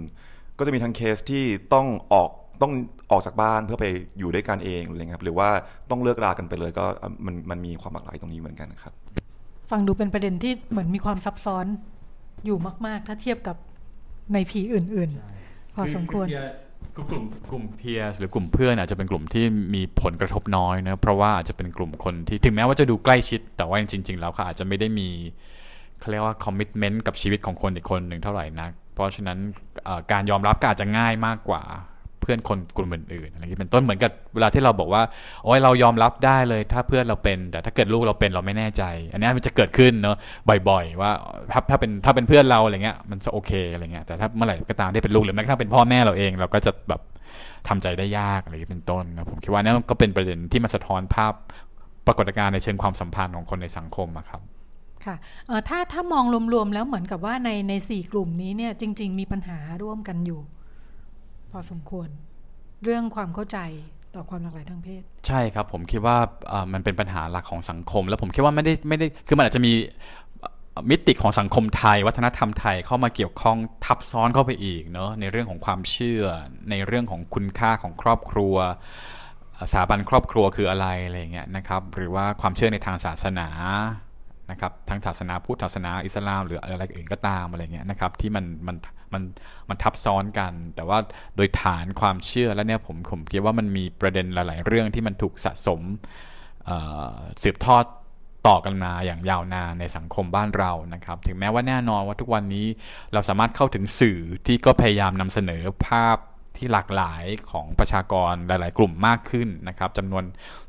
[0.57, 1.43] ก็จะมีทั้งเคสที่
[1.73, 2.29] ต้องออก
[2.61, 2.71] ต้อง
[3.11, 3.85] ออกจากบ้านเพื่อไป
[4.19, 5.49] อยู่ด้วยกันเองอะไรเงี้ยครับหรือว่า
[5.89, 6.85] ต้องเลิกรากันไปเลยก็
[7.25, 8.93] มันมันมีความหลากหลายตรงนี้เหมือนกันครับ
[9.69, 11.65] ฟังดูเป็นประเด็นที่เหมือนมีความซับซ้อน
[12.45, 13.55] อยู่มาก ๆ ถ้าเทียบกับ
[14.33, 15.09] ในผีอื่น
[15.43, 16.27] ๆ พอสมควร
[16.95, 25.09] กลุ่มกลุ่มเพียร์หรือกลุ่มเพื่อนอาจจะเป็นกลุ่มที่มีผลกระทบน้อยนะเพราะว่าอาจจะเป็นกลุ่มคนที่ถึงแม้ว่าจะดูใกล้ชิด แต่ว่าจริง ๆ แล้วเขาอาจจะไม่ได้มี
[25.99, 29.39] เขาเรียกว่าคอมมิชเมนต์กับชีวิตของคนอีกคนหนึ่งเท่าไหร่นัก เพราะฉะนั้น
[30.11, 31.63] การยอมรับก็อาจจะง่ายมากกว่า
[32.21, 35.01] เพื่อนคนกลุ่มอื่นๆอะไรอย่างนี้เป็นต้นเหมือนกับเวลาที่เราบอกว่า
[35.43, 40.17] โอ้ยเรายอมรับได้เลย ถ้าเพื่อนเราเป็น แต่ถ้าเกิดลูกเราเป็นเราไม่แน่ใจ อันนี้มันจะเกิดขึ้นเนาะ
[40.69, 41.11] บ่อย ๆ ว่า
[41.51, 47.01] ถ้าถ้าเป็นถ้าเป็นเพื่อนเราอะไรเงี้ยมันจะโอเคอะไรเงี้ยแต่ถ้าเมื่อไหร่ก็ตามที่เป็นลูกหรือแม้กระทั่งเป็นพ่อแม่เราเองเราก็จะแบบ
[47.67, 51.33] ทำใจได้ยากอะไรเป็นต้นนะผมคิดว่านี่ก็เป็นประเด็นที่มาสะท้อนภาพ
[52.07, 54.41] ปรากฏการณ์ในเชิงความสัมพันธ์ของคนในสังคมครับ
[55.05, 55.15] ค่ะ
[55.69, 60.39] ถ้าถ้ามองรวมๆแล้วเหมือนกับว่าในในสี่กลุ่มนี้เนี่ยจริง ๆ มีปัญหาร่วมกันอยู่
[61.53, 62.09] พอสมควร
[62.83, 63.59] เรื่องความเข้าใจ
[64.15, 66.17] ต่อความหลากหลายทางเพศ ใช่ครับ ผมคิดว่า
[66.73, 69.73] มันเป็นปัญหาหลักของสังคม แล้วผมคิดว่าไม่ได้ไม่ได้คือมันอาจจะมี
[70.89, 76.23] มิติของสังคมไทย วัฒนธรรมไทยเข้ามาเกี่ยวข้องทับซ้อนเข้าไปอีกเนาะในเรื่องของความเชื่อ
[76.69, 78.55] ในเรื่องของคุณค่าของครอบครัว
[79.71, 83.47] สถาบันครอบครัวคืออะไรอะไรเงี้ยนะครับหรือว่าความเชื่อในทางศาสนา
[84.51, 88.75] นะครับทั้งศาสนาพุทธศาสนาอิสลาม หรืออะไรอื่นก็ตามอะไรเงี้ยนะครับที่มันมัน
[89.13, 89.23] มัน
[89.69, 90.97] มันทับซ้อนกัน แต่ว่า
[91.35, 95.81] โดยฐานความเชื่อแล้วเนี่ยผมผมคิดว่ามันมีประเด็นหลาย ๆ เรื่องที่มันถูกสะสม
[97.43, 97.85] สืบทอด
[98.47, 102.67] ต่อกันมาอย่างยาวนานในสังคมบ้านเรานะครับ ถึงแม้ว่าแน่นอนว่าทุกวันนี้
[103.13, 106.17] เราสามารถเข้าถึงสื่อที่ก็พยายามนำเสนอภาพ
[106.57, 110.23] ที่หลากหลายของประชากรหลาย ๆ กลุ่มมากขึ้นนะครับจำนวน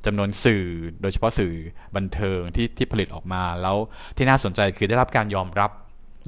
[0.06, 0.64] จำนวนสื่อ
[1.02, 1.54] โดยเฉพาะสื่อ
[1.96, 3.76] บันเทิงที่ที่ผลิตออกมา แล้ว
[4.16, 5.70] ที่น่าสนใจคือได้รับการยอมรับ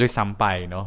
[0.00, 0.86] ด้วยซ้ำไปเนาะ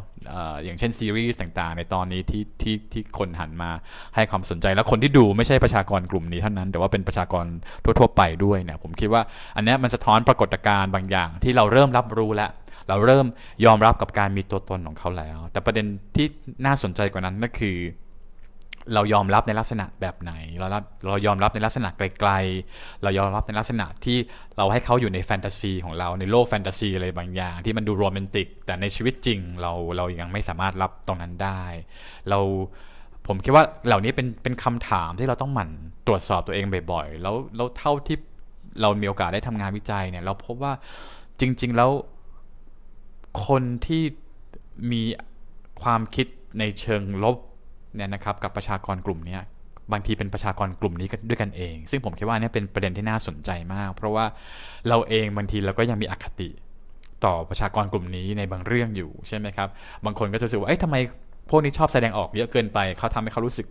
[0.63, 3.72] อย่างเช่นซีรีส์ต่างๆ ในตอนนี้ที่ที่ที่คนหันมา
[4.16, 7.46] ให้ความสนใจ แล้วคนที่ดูไม่ใช่ประชากรกลุ่มนี้เท่านั้น แต่ว่าเป็นประชากร
[7.84, 9.22] ทั่ว ๆ ไปด้วยเนี่ยผมคิดว่า
[9.56, 12.52] อันนี้มันสะท้อนปรากฏการณ์บางอย่างที่เราเริ่มรับรู้แล้ว
[12.90, 13.26] เราเริ่ม
[13.66, 15.86] ยอมรับกับการมีตัวตนของเขาแล้ว แต่ประเด็น
[16.16, 16.26] ที่
[16.66, 17.78] น่าสนใจกว่านั้นก็คือ
[18.93, 24.17] เรายอมรับในลักษณะแบบไหน เรารับเรายอมรับในลักษณะไกลๆ เรายอมรับในลักษณะที่
[24.58, 31.63] เราให้เขาอยู่ในแฟนตาซีของเราในโลกแฟนตาซีอะไรบางอย่าง ที่มันดูโรแมนติก แต่ในชีวิตจริงเราเรายังไม่สามารถรับตรงนั้นได้
[32.30, 32.39] เรา
[33.28, 35.69] ผมคิดว่าเหล่านี้เป็นเป็นคำถามที่เราต้องหมั่น
[36.08, 38.17] ตรวจสอบตัวเองบ่อยๆ แล้วแล้วเท่าที่
[38.82, 40.73] เรามีโอกาสได้ทำงานวิจัยเนี่ย เราพบว่า
[41.39, 41.91] จริง ๆแล้ว
[43.47, 44.04] คนที่
[44.91, 45.02] มี
[45.82, 46.28] ความคิด
[46.60, 47.38] ในเชิงลบ
[47.97, 49.38] เนี่ยนะครับกับประชากรกลุ่มนี้
[49.91, 54.25] บางทีเป็นประชากรกลุ่มนี้ด้วยกันเอง ซึ่งผมคิดว่านี่เป็นประเด็นที่น่าสนใจมาก เพราะว่า
[54.88, 56.49] เราเองบางทีเราก็ยังมีอคติ
[57.25, 59.69] ต่อประชากรกลุ่มนี้ในบางเรื่องอยู่ใช่ไหมครับ
[60.05, 60.95] บางคนก็จะรู้สึกว่าเอ๊ะทำไม
[61.49, 63.67] พวกนี้ชอบแสดงออกเยอะเกินไป เขาทำให้เขารู้สึก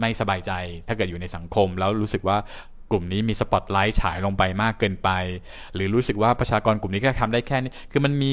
[0.00, 0.52] ไม่สบายใจ
[0.86, 2.36] ถ้าเกิดอยู่ในสังคม แล้วรู้สึกว่า
[2.90, 5.10] กลุ่มนี้มีสปอตไลท์ฉายลงไปมากเกินไป
[5.74, 8.30] หรือรู้สึกว่าประชากรกลุ่มนี้ก็ทำได้แค่นี้ คือมันมี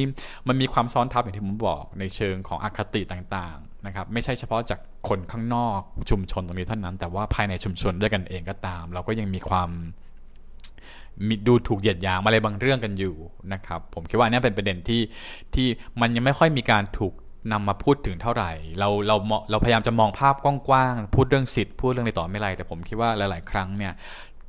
[0.48, 9.70] มันมีความซ้อนทับอย่างที่ผมบอกในเชิงของอคติต่าง นะครับไม่ใช่เฉพาะจากคนข้างนอกชุมชนตรงนี้เท่านั้น แต่ว่าภายในชุมชนด้วยกันเองก็ตาม เราก็ยังมีความ
[11.28, 13.16] มีดูถูกเหยียดหยามอะไรบางเรื่องกันอยู่
[13.54, 15.02] นะครับ ผมคิดว่านี่เป็นประเด็นที่
[15.54, 15.68] ที่
[16.02, 17.14] มันยังไม่ค่อยมีการถูก
[17.52, 19.16] นำมาพูดถึงเท่าไหร่ เราเรา
[19.52, 23.94] เราพยายามจะมองภาพกว้างๆพูดเรื่องสิทธิ์พูดเรื่องในต่อไม่ไรแต่ผมคิดว่าหลาย ๆ ครั้งเนี่ย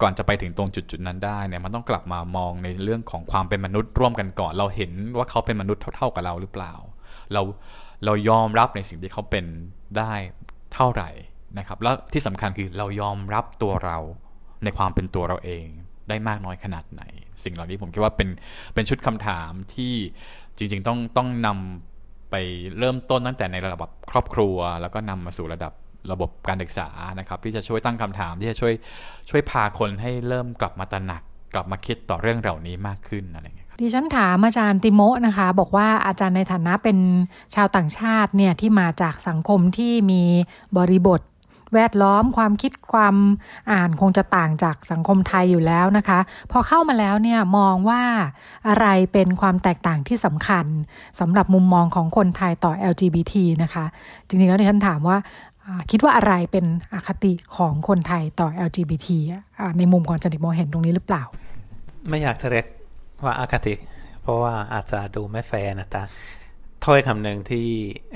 [0.03, 6.73] ก่อนจะไปถึงตรงจุดจุดนั้นได้เนี่ยมันต้องกลับมามองในเรื่องของความเป็นมนุษย์ร่วมกันก่อน เราเห็นว่าเขาเป็นมนุษย์เท่า ๆกับเราหรือเปล่า
[7.33, 7.43] เรา
[8.05, 9.45] เรายอมรับในสิ่งที่เขาเป็น
[9.99, 10.13] ได้
[10.75, 11.11] เท่าไหร่
[11.59, 13.99] นะครับ แล้วที่สำคัญคือเรายอมรับตัวเรา
[14.65, 15.67] ในความเป็นตัวเราเอง
[16.09, 17.03] ได้มากน้อยขนาดไหน
[17.45, 18.29] สิ่งเหล่านี้ผมคิดว่าเป็น
[18.75, 19.95] เป็นชุดคำถามที่
[20.59, 22.35] จริง ๆ ต้องต้องนำไป
[22.79, 25.73] เริ่มต้นตั้งแต่ในระดับครอบครัว แล้วก็นำมาสู่ระดับ
[26.13, 28.75] ระบบการศึกษานะครับ ที่จะช่วยตั้งคำถามที่จะช่วย
[29.31, 31.23] ช่วยพาคนให้เริ่มกลับมาตระหนัก
[31.55, 36.99] กลับมาคิดต่อเรื่องเหล่านี้มากขึ้นอะไรเงี้ย ดิฉันถามอาจารย์ติโมะนะคะ บอกว่าอาจารย์ในฐานะเป็น
[37.55, 40.23] ชาวต่างชาติเนี่ยที่มาจากสังคมที่มี
[40.77, 41.21] บริบท
[41.75, 43.17] แวดล้อมความคิดความ
[43.73, 46.19] อ่านคงจะต่างจากสังคมไทยอยู่แล้วนะคะ
[46.51, 48.03] พอเข้ามาแล้วเนี่ยมองว่า
[48.69, 50.67] อะไรเป็นความแตกต่างที่สำคัญ
[51.21, 53.85] สำหรับมุมมองของคนไทยต่อ LGBT นะคะ
[54.27, 55.17] จริงๆแล้วดิฉันถามว่า
[55.91, 59.07] คิดว่าอะไรเป็นอคติของคนไทยต่อ LGBT
[59.79, 61.23] ในมุมของจันติโมเห็นตรงนี้หรือเปล่า
[62.09, 62.67] ไม่อยากจะเรียก
[63.25, 63.75] ว่าอาคติ
[64.23, 66.03] เพราะว่าอาจจะดูไม่แฟร์นะต่
[66.85, 67.67] ถ้อยคำหนึ่งที่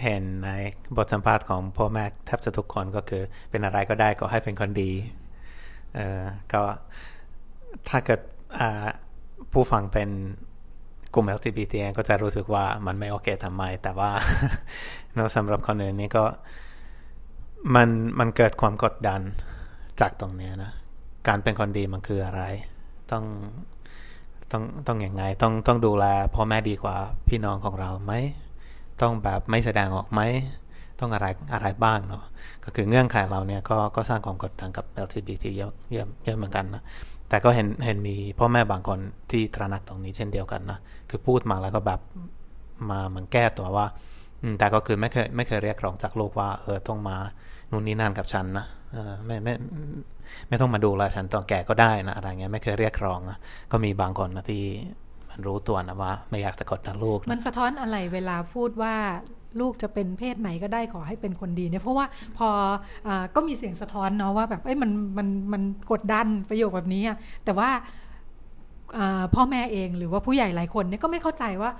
[0.03, 0.51] เห็นใน
[0.97, 4.93] บทสัมภาษณ์ของพ่อแม่แทบจะทุกคนก็คือ เป็นอะไรก็ได้ก็ให้เป็นคนดี
[5.95, 6.63] เออก็
[7.89, 8.21] ถ้าเกิด
[9.53, 10.09] ผู้ฟังเป็น
[11.15, 14.11] กลุ่ม LGBT ก็จะรู้สึกว่ามันไม่โอเคทำไม แต่ว่า
[15.15, 16.25] เนาสำหรับคนอื่นนี่ก็
[17.75, 17.89] มัน
[18.19, 19.21] มันเกิดความกดดัน
[20.01, 20.73] จากตรงนี้นะ
[21.29, 22.43] การเป็นคนดีมันคืออะไร
[23.13, 23.25] ต้อง
[24.53, 26.97] ต้องต้องอยังไงต้องต้องดูแลพ่อแม่ดีกว่า
[27.29, 28.13] พี่น้องของเราไหม
[29.01, 30.21] ต้องแบบไม่แสดงออกไหม
[31.01, 32.23] ต้องอะไรอะไรบ้างเนาะ
[32.65, 36.83] ก็คือเงื่อนไขเราเนี่ยก็ก็สร้างความกดดันกับ LGBT เยอะเยอะเยอะเหมือนกันนะ
[37.29, 38.99] แต่ก็เห็นเห็นมีพ่อแม่บางคน
[39.31, 40.79] ที่ตระหนักตรงนี้เช่นเดียวกันนะ
[41.11, 42.01] คือพูดมาแล้วก็แบบ
[42.91, 43.87] มาเหมือนแก้ตัวว่า
[44.59, 47.17] แต่ก็คือไม่เคยไม่เคยเรียกร้องจากลูกว่าเออต้องมา
[47.75, 48.67] นู่นนี่นั่นกับฉันนะ
[49.27, 49.55] ไม่ไม่
[50.49, 53.39] ไม่ต้องมาดูแลฉันตอนแก่ก็ได้นะอะไรเงี้ยไม่เคยเรียกร้องนะ
[53.73, 54.63] ก็มีบางคนนะที่
[55.31, 58.95] มันรู้ตัวนะว่า ไม่อยากจะกดดันลูกมันสะท้อนอะไรเวลาพูดว่า
[59.61, 62.07] ลูกจะเป็นเพศไหนก็ได้ขอให้เป็นคนดีเนี่ยเพราะว่า
[62.39, 62.49] พอ
[63.07, 65.63] อก็มีเสียงสะท้อนเนาะว่าแบบเอ้ยมันมันมัน
[65.93, 67.03] กดดันประโยคแบบนี้
[67.45, 67.71] แต่ว่า
[69.35, 71.71] พ่อแม่เองหรือว่าผู้ใหญ่หลายคนเนี่ยก็ไม่เข้าใจว่า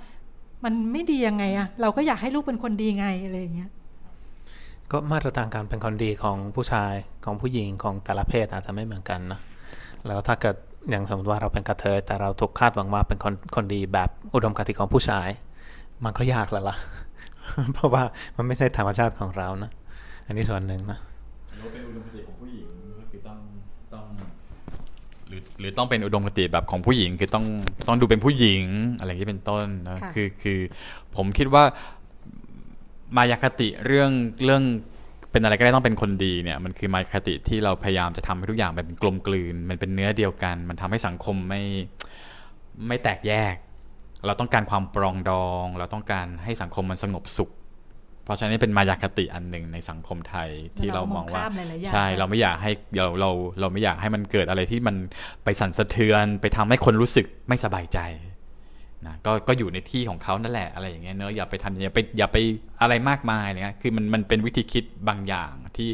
[0.63, 3.69] มันไม่ดียังไงอะเราก็อยากให้ลูกเป็นคนดีไงอะไรอย่างเงี้ย
[4.91, 6.93] ก็มาตรฐานการเป็นคนดีของผู้ชาย
[7.25, 9.39] ของผู้หญิงของแต่ละเพศอาจจะไม่เหมือนกันนะ
[10.07, 10.55] แล้วถ้าเกิด
[10.89, 15.27] อย่างสมมติว่าเราเป็นกระเทยแต่เราถูกคาดหวังว่าเป็นคนคนดีแบบอุดมคติของผู้ชาย
[16.03, 16.75] มันก็ยากแล้วล่ะ
[17.73, 18.03] เพราะว่า
[18.35, 19.71] มันไม่ใช่ธรรมชาติของเรานะ
[20.25, 20.99] อันนี้ส่วนหนึ่งนะ
[21.57, 22.67] หรือเป็นอุดมคติของผู้หญิง
[22.97, 23.39] ก็คือต้อง
[23.93, 24.05] ต้อง
[25.27, 27.45] หรือหรือต้องเป็นอุดมคติแบบของผู้หญิงคือต้อง
[27.87, 28.63] ต้องดูเป็นผู้หญิง
[28.97, 30.59] อะไรอย่างนี้เป็นต้นนะคือคือ
[31.15, 31.63] ผมคิดว่า
[33.17, 34.11] มายาคติเรื่อง
[34.45, 34.63] เรื่อง
[35.31, 41.63] เป็นอะไรก็ได้ต้องเป็นคนดีเนี่ยมันคือมายาคติที่เราพยายามจะทำให้ทุกอย่างเป็นกลมกลืน มันเป็นเนื้อเดียวกัน มันทำให้สังคมไม่
[42.87, 43.55] ไม่แตกแยก
[44.25, 47.51] เราต้องการความปรองดอง เราต้องการให้สังคมมันสงบสุข
[48.23, 51.43] เพราะฉะนั้นเป็นมายาคติอันหนึ่งในสังคมไทยที่เรามองว่า
[51.91, 54.95] ใช่เราไม่อยากให้เราเราเราไม่อยากให้มันเกิดอะไรที่มัน
[55.43, 57.99] ไปสั่นสะเทือน ไปทำให้คนรู้สึกไม่สบายใจ
[59.07, 62.37] นะก็ก็อยู่ในที่ของเขานั่นแหละอะไรอย่างเงี้ยเนอะอย่าไปทำอย่าไปอย่าไป
[62.81, 65.89] อะไรมากมายเนี่ยคือมันมันเป็นวิธีคิดบางอย่างที่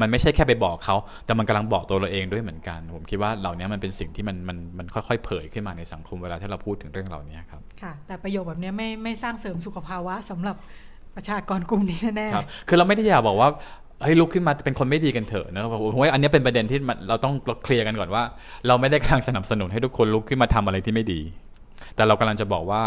[0.00, 0.96] มันไม่ใช่แค่ไปบอกเขา
[1.26, 10.56] แต่มันกำลังบอกตัวเราเองด้วยเหมือนกัน ผมคิดว่าเหล่านี้มันเป็นสิ่งที่มันมันมันค่อยๆ เผยขึ้นมาในสังคมเวลาที่เราพูดถึงเรื่องเหล่านี้ครับค่ะ แต่ประโยคแบบนี้ไม่ไม่สร้างเสริมสุขภาวะสำหรับ
[11.16, 13.48] ประชากรกลุ่มนี้แน่ครับคือเราไม่ได้อยากบอกว่า
[14.02, 16.78] เฮ้ยลุกขึ้นมาเป็นคนไม่ดีกันเถอะนะผมว่าอันนี้เป็นประเด็นที่
[17.08, 17.34] เราต้อง
[17.64, 18.22] เคลียร์กันก่อนว่า
[18.66, 21.20] เราไม่ได้กำลังสนับสนุนให้ทุกคนลุกขึ้นมาทำอะไรที่ไม่ดี
[21.96, 22.82] แต่เรากำลังจะบอกว่า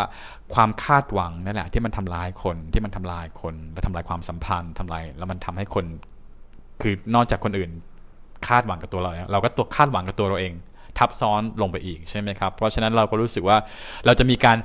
[0.54, 5.86] ความคาดหวังนั่นแหละที่มันทำลายคนที่มันทำลายคนและทำลายความสัมพันธ์ทำลายแล้วมันทำให้คน
[6.82, 7.72] คือนอกจากคนอื่น
[8.48, 10.54] คาดหวังกับตัวเราเราก็ตัวคาดหวังกับตัวเราเอง
[10.98, 13.58] ทับซ้อนลงไปอีกใช่ไหมครับ เพราะฉะนั้นเราก็รู้สึกว่า
[14.06, 14.58] เราจะมีการ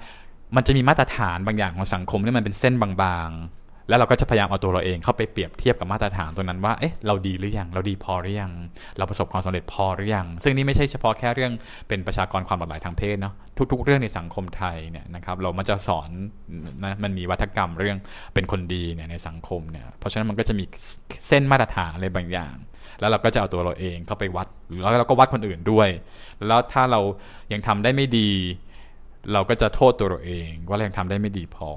[0.57, 3.31] มันจะมีมาตรฐานบางอย่างของสังคมที่มันเป็นเส้นบาง
[3.89, 8.53] แล้วเราก็จะพยายามเอาตัวเราเองเข้าไปเปรียบเทียบกับมาตรฐานตรงนั้นว่า เอ๊ะ เราดีหรือยัง เราดีพอหรือยัง
[8.99, 11.53] เราประสบความสำเร็จพอหรือยัง ซึ่งนี่ไม่ใช่เฉพาะแค่เรื่อง
[11.89, 13.34] เป็นประชากรความหลากหลายทางเพศเนาะ
[13.72, 16.11] ทุก ๆ เรื่องในสังคมไทยเนี่ยนะครับเรามันจะสอน
[16.84, 17.97] นะมันมีวัฒกรรมเรื่อง
[18.34, 20.64] เป็นคนดีเนี่ยในสังคมเนี่ย เพราะฉะนั้นมันก็จะมี
[21.28, 22.55] เส้นมาตรฐานอะไรบางอย่าง
[23.01, 24.49] แล้วเราก็จะเอาตัวเราเองเข้าไปวัด
[24.82, 25.89] แล้วเราก็วัดคนอื่นด้วย
[26.47, 27.01] แล้วถ้าเรา
[27.53, 28.30] ยังทำได้ไม่ดี
[29.32, 31.70] เราก็จะโทษตัวเราเอง ว่าเรายังทำได้ไม่ดีพอ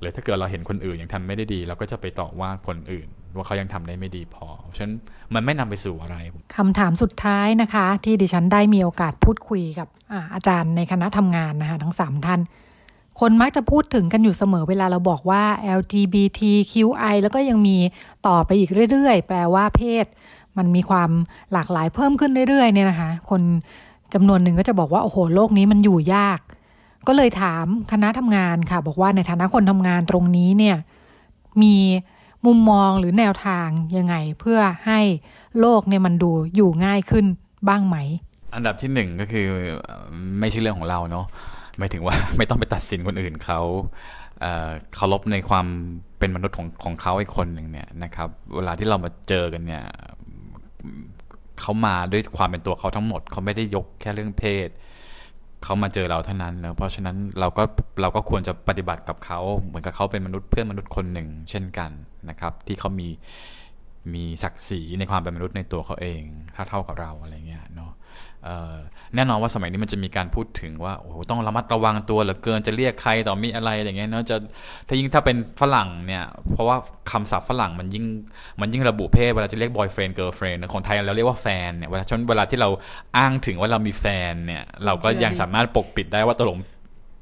[0.00, 4.46] หรือถ้าเกิดเราเห็นคนอื่นยังทำไม่ได้ดี เราก็จะไปต่อว่าคนอื่น ว่าเขายังทำได้ไม่ดีพอ
[4.76, 4.94] ฉะนั้น
[5.34, 6.16] มันไม่นำไปสู่อะไร
[6.56, 12.40] คำถามสุดท้ายนะคะ ที่ดิฉันได้มีโอกาสพูดคุยกับอาอาจารย์ในคณะทำงานนะคะทั้งสามท่าน
[13.20, 15.42] คนมักจะพูดถึงกันอยู่เสมอเวลาเราบอกว่า
[15.78, 17.76] LGBTQI แล้วก็ยังมี
[18.26, 20.06] ต่อไปอีกเรื่อยๆ แปลว่าเพศ
[20.58, 21.10] มันมีความ
[21.52, 23.42] หลากหลายเพิ่มขึ้นเรื่อยๆเนี่ยนะคะ คน
[24.14, 26.40] จำนวนหนึ่งก็จะบอกว่าโอ้โหโลกนี้มันอยู่ยาก
[27.06, 30.76] ก็เลยถามคณะทำงานค่ะ บอกว่าในฐานะคนทำงานตรงนี้เนี่ย
[31.62, 31.76] มี
[32.46, 35.00] มุมมองหรือแนวทางยังไงเพื่อให้
[35.60, 37.26] โลกเนี่ยมันดูอยู่ง่ายขึ้น
[37.68, 37.96] บ้างไหม
[38.54, 39.46] อันดับที่หนึ่งก็คือ
[40.40, 41.26] ไม่ใช่เรื่องของเราเนาะ
[41.78, 43.60] หมายถึงว่าไม่ต้องไปตัดสินคนอื่นเขา
[44.94, 45.66] เคารพในความ
[46.18, 49.84] เป็นมนุษย์ของของเขาอีกคนหนึ่งเนี่ยนะครับ เวลาที่เรามาเจอกันเนี่ย
[51.60, 57.62] เขามาด้วยความเป็นตัวเขาทั้งหมด เขาไม่ได้ยกแค่เรื่องเพศเเขามาเจอเราเท่านั้นแล้วเพราะฉะนั้นเราก็
[58.00, 61.90] เราก็ควรจะปฏิบัติกับเขาเหมือนกับเขาเป็นมนุษย์เพื่อนมนุษย์คนหนึ่ง เช่นกัน
[62.28, 63.08] นะครับ ที่เขามี
[64.14, 66.22] มีศักดิ์ศรีในความเป็นมนุษย์ในตัวเขาเอง
[66.54, 67.92] ถ้าเท่ากับเราอะไรเงี้ยเนาะ
[69.14, 74.36] แน่นอนว่าสมัยนี้มันจะมีการพูดถึงว่าโอ้โหต้องระมัดระวังตัวเหลือเกินจะเรียกใครต่อมีอะไรอย่างเงี้ยเนาะจะ
[74.88, 76.76] ถ้ายิ่งถ้าเป็นฝรั่งเนี่ย เพราะว่า
[77.10, 78.04] คำศัพท์ฝรั่งมันยิ่ง
[78.60, 82.68] มันยิ่งระบุเพศเวลาจะเรียก boyfriend girlfriend ของไทยเราเรียกว่าแฟนเนี่ยเวลาชนเวลาที่เรา
[83.16, 86.58] อ้างถึงว่าเรามีแฟนเนี่ย เราก็ยังสามารถปกปิดได้ว่าตกลง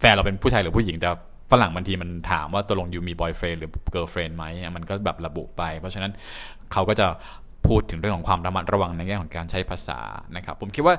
[0.01, 1.09] แฟนเราเป็นผู้ชายหรือผู้หญิงแต่
[1.53, 4.45] ฝรั่งบางทีมันถามว่าตกลงอยู่มี boyfriend หรือ girlfriend ไหม
[4.77, 6.13] มันก็แบบระบุไป เพราะฉะนั้น
[6.73, 7.07] เขาก็จะ
[7.69, 10.01] พูดถึงเรื่องของความระมัดระวังในแง่ของการใช้ภาษา
[10.37, 10.95] นะครับ ผมคิดว่า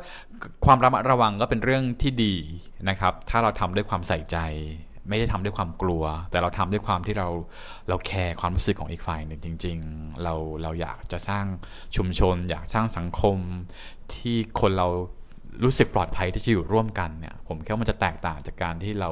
[0.66, 2.36] ความระมัดระวังก็เป็นเรื่องที่ดี
[2.90, 4.38] นะครับ ถ้าเราทำด้วยความใส่ใจ
[5.10, 7.28] ไม่ได้ทำด้วยความกลัว แต่เราทำด้วยความที่เรา
[7.90, 11.46] เราแคร์ความรู้สึกของอีกฝ่ายหนึ่งจริง ๆ เราเราอยากจะสร้าง
[11.96, 13.38] ชุมชน อยากสร้างสังคม
[14.14, 14.88] ที่คนเรา
[15.64, 19.10] รู้สึกปลอดภัยที่จะอยู่ร่วมกันเนี่ยผมคิดว่ามันจะแตกต่างจากการที่เรา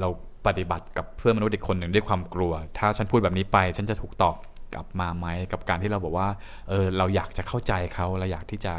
[0.00, 0.08] เรา
[0.46, 4.36] ปฏิบัติกับเพื่อนมนุษย์อีกคนหนึ่งด้วยความกลัว ถ้าฉันพูดแบบนี้ไป ฉันจะถูกตอบ
[4.74, 6.28] กลับมาไหมกับการที่เราบอกว่า
[6.68, 8.74] เออเราอยากจะเข้าใจเขาเราอยากที่จะ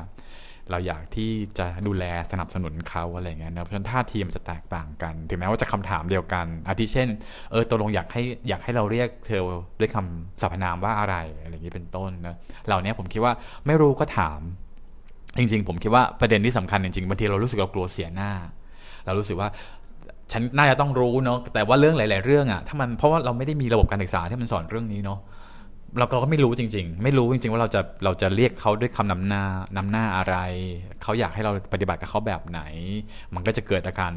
[0.72, 7.08] เราอยากที่จะดูแลสนับสนุนเขาอะไรเงี้ยนะเพราะฉะนั้นท่าทีมันจะแตกต่างกัน ถึงแม้ว่าจะคำถามเดียวกันอาทิเช่น
[7.52, 9.42] เออตกลงอยากให้อยากให้เราเรียกเธอ
[9.80, 12.36] ด้วยคำสรรพนามว่าอะไรอะไรอย่างนี้เป็นต้นนะ
[12.68, 13.34] เหล่านี้ผมคิดว่า
[13.66, 14.40] ไม่รู้ก็ถาม
[15.38, 18.32] จริง ๆ ผมคิดว่าประเด็นที่สำคัญจริงๆบางทีเรารู้สึกเรากลัวเสียหน้า
[19.06, 19.50] เรารู้สึกว่า
[20.32, 25.20] ฉันน่าจะต้องรู้เนาะแต่ว่าเรื่องหลาย ๆ เรื่องอะถ้ามันเพราะว่าเราไม่ได้มีระบบการศึกษาที่มันสอนเรื่องนี้เนาะ
[25.98, 29.44] เราเราก็ไม่รู้จริง ๆ ไม่รู้จริง ๆ ว่าเราจะเราจะเรียกเขาด้วยคำนำหน้า
[29.78, 30.36] นำหน้าอะไร
[31.04, 32.62] เขาอยากให้เราปฏิบัติกับเขาแบบไหน
[33.36, 34.12] มันก็จะเกิดอาการ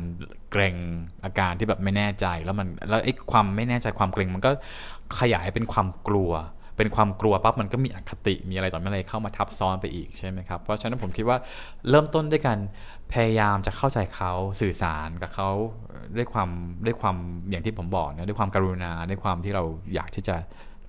[0.53, 0.76] เกรง
[1.24, 4.51] อาการที่แบบไม่แน่ใจแล้วมันแล้วไอ้ความไม่แน่ใจความเกรงมันก็
[5.20, 6.33] ขยายเป็นความกลัว
[6.76, 11.37] เป็นความกลัวปั๊บมันก็มีอคติมีอะไรต่อม่อะไรเข้ามาทับซ้อนไปอีกใช่ไหมครับเพราะฉะนั้นผมคิดว่า
[11.91, 12.59] เริ่มต้นด้วยการ
[13.12, 15.49] พยายามจะเข้าใจเขาสื่อสารกับเขา
[16.16, 16.49] ด้วยความ
[16.87, 17.16] ด้วยความ
[17.51, 19.64] อย่างที่ผมบอกนะด้วยความกรุณาด้วยความที่เรา
[19.95, 20.37] อยากที่จะ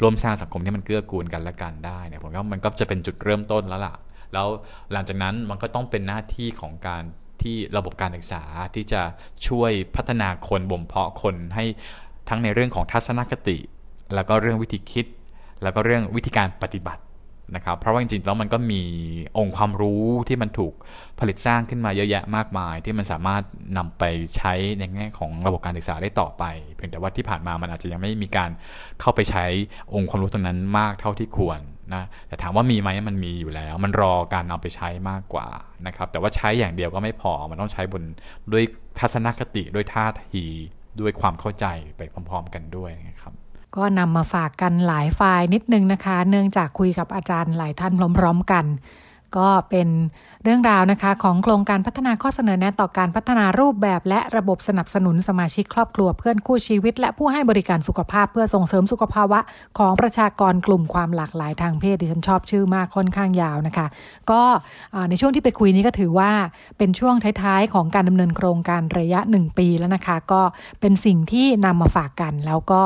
[0.01, 3.95] ร่วมสร้างสังคมที่มันเกื้อกูลกันและกันได้เนี่ยผมว่ามันก็จะเป็นจุดเริ่มต้นแล้วล่ะ
[4.33, 4.47] แล้ว
[4.91, 7.03] หลังจากนั้นมันก็ต้องเป็นหน้าที่ของการ
[7.41, 8.43] ที่ระบบการศึกษา
[8.75, 9.01] ที่จะ
[9.47, 11.65] ช่วยพัฒนาคนบ่มเพาะคนให้
[12.29, 13.57] ทั้งในเรื่องของทัศนคติ
[14.15, 15.05] แล้วก็เรื่องวิธีคิด
[15.63, 17.01] แล้วก็เรื่องวิธีการปฏิบัติ
[17.55, 18.81] นะครับ เพราะว่าจริงๆแล้วมันก็มี
[19.37, 20.73] องค์ความรู้ที่มันถูก
[21.19, 23.43] ผลิตสร้างขึ้นมาเยอะแยะมากมาย ที่มันสามารถ
[23.77, 24.03] นำไป
[24.37, 26.43] ใช้ในแง่ของระบบการศึกษาได้ต่อไป
[26.75, 28.49] เพียงแต่ว่าที่ผ่านมามันอาจจะยังไม่มีการ
[29.01, 29.45] เข้าไปใช้
[29.93, 31.59] องค์ความรู้ตรงนั้นมากเท่าที่ควร
[31.93, 35.47] นะแต่ถามว่ามีไหมมันมีอยู่แล้ว มันรอการเอาไปใช้มากกว่า
[35.87, 38.03] นะครับแต่ว่าใช้อย่างเดียวก็ไม่พอมันต้องใช้บน
[38.51, 38.63] ด้วย
[38.99, 40.45] ทัศนคติด้วยท่าที
[40.99, 41.65] ด้วยความเข้าใจ
[41.97, 43.33] ไปพร้อม ๆ กันด้วยนะครับ
[43.75, 48.65] ก็นำมาฝากกันหลายไฟล์นิดนึงนะคะ เนื่องจากคุยกับอาจารย์หลายท่านพร้อม ๆ กัน
[49.37, 49.87] ก็เป็น
[50.43, 59.39] เรื่องราวนะคะของโครงการพัฒนาข้อเสนอแนะต่อการพัฒนารูปแบบและระบบสนับสนุนสมาชิกครอบครัวเพื่อนคู่ชีวิต และผู้ให้บริการสุขภาพเพื่อส่งเสริมสุขภาวะ
[59.77, 63.87] ของประชากรกลุ่มความหลากหลายทางเพศดิฉันชอบชื่อมากค่อนข้างยาวนะคะ
[64.31, 64.41] ก็
[65.09, 66.31] ในช่วงที่ไปคุยนี้ก็ถือว่า
[66.77, 70.41] เป็นช่วงท้ายๆ ของการดำเนินโครงการระยะ 1 ปีแล้วนะคะ ก็
[70.81, 72.81] เป็นสิ่งที่นำมาฝากกันแล้วก็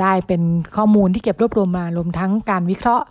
[0.00, 0.42] ได้เป็น
[0.76, 3.04] ข้อมูลที่เก็บรวบรวมมารวมทั้งการวิเคราะห์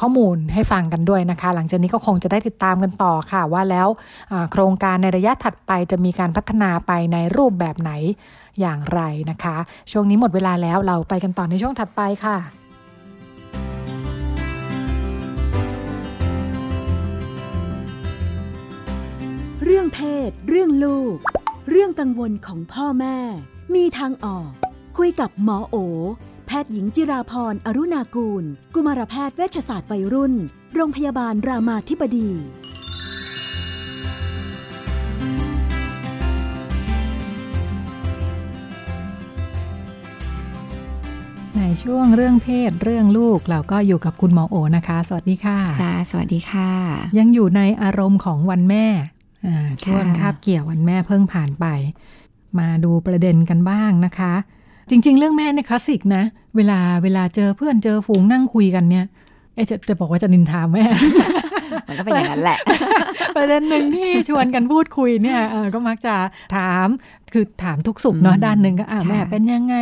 [0.00, 3.88] ข้อมูลให้ฟังกันด้วยนะคะ หลังจากนี้ก็คงจะได้ติดตามกันต่อค่ะ ว่าแล้ว
[4.52, 7.92] โครงการในระยะถัดไปจะมีการพัฒนาไปในรูปแบบไหน
[8.60, 9.56] อย่างไรนะคะ
[9.90, 12.36] ช่วงนี้หมดเวลาแล้วเราไปกันต่อในช่วงถัดไปค่ะ
[19.64, 21.16] เรื่องเพศ เรื่องลูก
[21.70, 23.16] เรื่องกังวลของพ่อแม่
[23.74, 24.50] มีทางออก
[24.98, 25.76] คุยกับหมอโอ
[26.46, 30.34] แพทย์หญิงจิราพรอรุณากูล กุมารแพทย์เวชศาสตร์วัยรุ่น
[30.74, 32.30] โรงพยาบาลรามาธิบดี
[41.56, 46.70] ในช่วงเรื่องเพศเรื่องลูกเราก็อยู่กับคุณหมอโอนะคะ สวัสดีค่ะ ค่ะ สวัสดีค่ะ
[47.18, 48.86] ยังอยู่ในอารมณ์ของวันแม่
[49.84, 51.66] ช่วงคาบเกี่ยววันแม่เพิ่งผ่านไป
[52.58, 54.34] มาดูประเด็นกันบ้างนะคะ
[54.90, 56.22] จริง ๆ เรื่องแม่เนี่ยคลาสสิกนะ
[56.56, 59.06] เวลาเวลาเจอเพื่อนเจอฝูงนั่งคุยกันเนี่ย
[59.54, 60.84] เอจะจะบอกว่าจะนินทาแม่
[61.88, 62.58] มันก็เป็นอย่างนั้นแหละ
[63.36, 66.14] ประเด็นหนึ่งที่ชวนกันพูดคุยเนี่ยเออก็มักจะ
[66.56, 66.86] ถาม
[67.32, 69.76] คือถามทุกสุขเนาะด้านหนึ่งก็อ่าแม่เป็นยังไง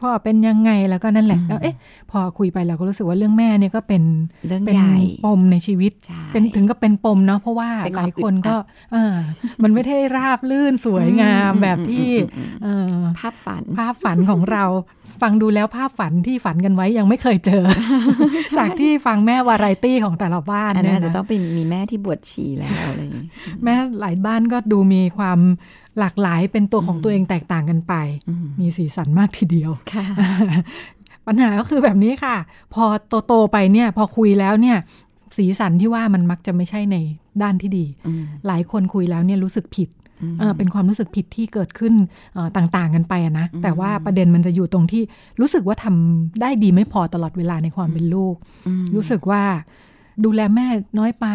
[0.00, 1.76] พ่อเป็นยังไงแล้วก็นั่นแหละแล้วเอ๊ะ
[2.10, 4.02] พอคุยไปเราก็รู้สึกว่าเรื่องแม่เนี่ยก็เป็น
[4.48, 5.92] เรื่องใหญ่ปมในชีวิต
[6.32, 8.56] เป็นถึงก็เป็นปมเนาะเพราะว่าหลายคนก็
[8.92, 9.14] เออ
[9.62, 12.10] มันไม่ได้ราบลื่นสวยงามแบบที่
[13.18, 14.64] ภาพฝันภาพฝันของเรา
[15.22, 17.64] ฟังดูแล้วภาพฝันที่ฝันกันไว้ยังไม่เคยเจอ
[18.58, 23.02] จากที่ฟังแม่วาไรตี้ของแต่ละบ้านเนี่ยจะต้องเป็นมีแม่ที่บวชชีแล้วอะไร
[23.64, 25.38] แม่หลายบ้านก็ดูมีความ
[25.98, 27.94] หลากหลายเป็นตัวของตัวเองแตกต่างกันไป
[28.60, 29.70] มีสีสันมากทีเดียว
[31.26, 32.36] ปัญหาก็คือแบบนี้ค่ะ
[32.74, 32.84] พอ
[33.26, 34.78] โตๆไปเนี่ย พอคุยแล้วเนี่ย
[35.36, 36.96] สีสันที่ว่ามันมักจะไม่ใช่ใน
[37.42, 37.84] ด้านที่ดี
[38.46, 39.88] หลายคนคุยแล้วเนี่ยรู้สึกผิด
[40.56, 41.94] เป็นความรู้สึกผิดที่เกิดขึ้น
[42.56, 45.02] ต่างๆกันไปนะ แต่ว่าประเด็นมันจะอยู่ตรงที่
[45.40, 48.34] รู้สึกว่าทำได้ดีไม่พอตลอดเวลาในความเป็นลูก
[48.94, 49.42] รู้สึกว่า
[50.24, 50.66] ดูแลแม่
[50.98, 51.26] น้อยไป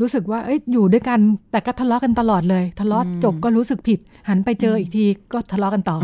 [0.00, 3.98] รู้สึกว่าเอ้ยอยู่ด้วยกันแต่ก็ทะเลาะกันตลอดเลย ทะเลาะจบก็รู้สึกผิด
[4.28, 5.96] หันไปเจออีกทีก็ทะเลาะกันต่อ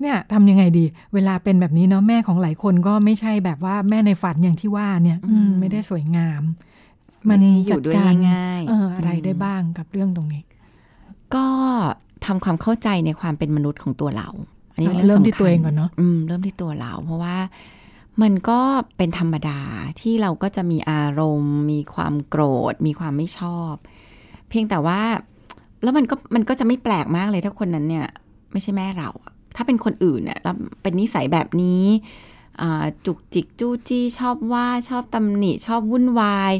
[0.00, 0.84] เนี่ยทำยังไงดี
[1.14, 5.18] เวลาเป็นแบบนี้เนาะแม่ของหลายคนก็ไม่ใช่แบบว่าแม่ในฝันอย่างที่ว่าเนี่ย
[5.60, 6.42] ไม่ได้สวยงาม
[7.28, 7.96] มันอยู่ด้วย
[8.30, 10.42] ง่ายเอออะไรได้บ้างกับเรื่องตรงนี้
[11.34, 11.46] ก็
[12.26, 14.28] ทำความเข้าใจในความเป็นมนุษย์ของตัวเรา
[14.72, 17.36] อันนี้เป็นเริ่เรื่อมงที่สำคัญตัวเองก่อนเนาะอืมเริ่มที่ตัวเรา เพราะว่า
[18.22, 18.60] มันก็
[18.96, 19.60] เป็นธรรมดา
[20.00, 22.42] ที่เราก็จะมีอารมณ์ มีความโกร
[22.72, 23.74] ธ มีความไม่ชอบ
[24.48, 25.00] เพียงแต่ว่า
[25.82, 28.06] แล้วมันก็มันก็จะไม่แปลกมากเลยถ้าคนนั้นเนี่ย
[28.52, 30.38] ไม่ใช่แม่เราอะ ถ้าเป็นคนอื่นเนี่ย
[30.82, 31.84] เป็นนิสัยแบบนี้
[33.06, 36.52] จุกจิกจู้จี้ชอบว่าชอบตำหนิชอบวุ่นวาย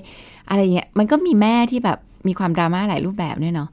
[0.48, 3.70] อะไรเงี้ยมันก็มีแม่ที่แบบมีความดราม่าหลายรูปแบบเนี่ยเนาะ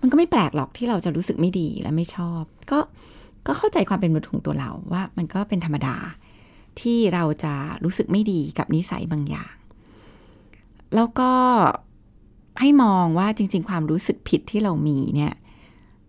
[0.00, 2.78] มันก็ไม่แปลกหรอกที่เราจะรู้สึกไม่ดีและไม่ชอบ ก็
[3.46, 5.96] ก็เข้าใจความเป็นมนุษย์ของตัวเราว่ามันก็เป็นธรรมดา
[6.80, 7.54] ที่เราจะ
[7.84, 9.54] รู้สึกไม่ดีกับนิสัยบางอย่าง
[10.94, 11.32] แล้วก็
[12.60, 15.34] ให้มองว่าจริง ๆ ความรู้สึกผิดที่เรามีเนี่ย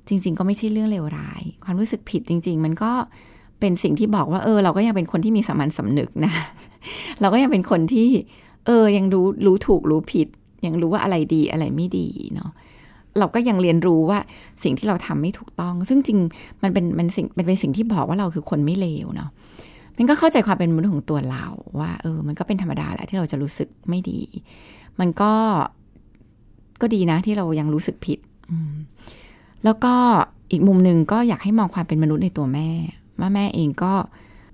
[0.10, 2.92] จริง ๆ ก็ไม่ใช่เรื่องเลวร้าย ความรู้สึกผิดจริง ๆ มันก็
[3.60, 6.34] เป็นสิ่งที่บอกว่าเออ เราก็ยังเป็นคนที่มีสามัญสำนึกนะ
[7.22, 8.08] เราก็ยังเป็นคนที่
[8.66, 10.28] เออ ยังรู้รู้ถูกรู้ผิด
[10.66, 12.52] ยังรู้ว่าอะไรดีอะไรไม่ดีเนาะ
[13.20, 14.20] เราก็ยังเรียนรู้ว่า
[14.64, 16.20] สิ่งที่เราทำไม่ถูกต้อง ซึ่งจริง
[16.64, 19.30] มันเป็นมันสิ่งมันเป็นสิ่งที่บอกว่าเราคือคนไม่เลวเนาะ
[19.98, 21.46] มันก็เข้าใจความเป็นมนุษย์ของตัวเรา
[21.80, 24.22] ว่าเออ มันก็เป็นธรรมดาแหละที่เราจะรู้สึกไม่ดี
[25.00, 25.34] มันก็
[26.82, 28.76] ก็ดีนะที่เรายังรู้สึกผิด อืม
[29.64, 29.94] แล้วก็
[30.52, 32.70] อีกมุมหนึ่งก็อยากให้มองความเป็นมนุษย์ในตัวแม่
[33.20, 33.94] ว่าแม่เองก็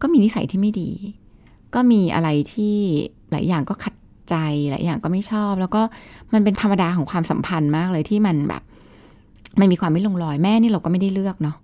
[0.01, 0.89] ก็มีนิสัยที่ไม่ดี
[1.75, 2.75] ก็มีอะไรที่
[3.31, 3.95] หลายอย่างก็ขัด
[4.29, 4.35] ใจ
[4.71, 5.81] หลายอย่างก็ไม่ชอบ แล้วก็
[6.33, 8.63] มันเป็นธรรมดาของความสัมพันธ์มากเลยที่มันแบบ
[9.59, 11.57] มันมีความไม่ลงรอยแม่นี่เราก็ไม่ได้เลือกเนาะ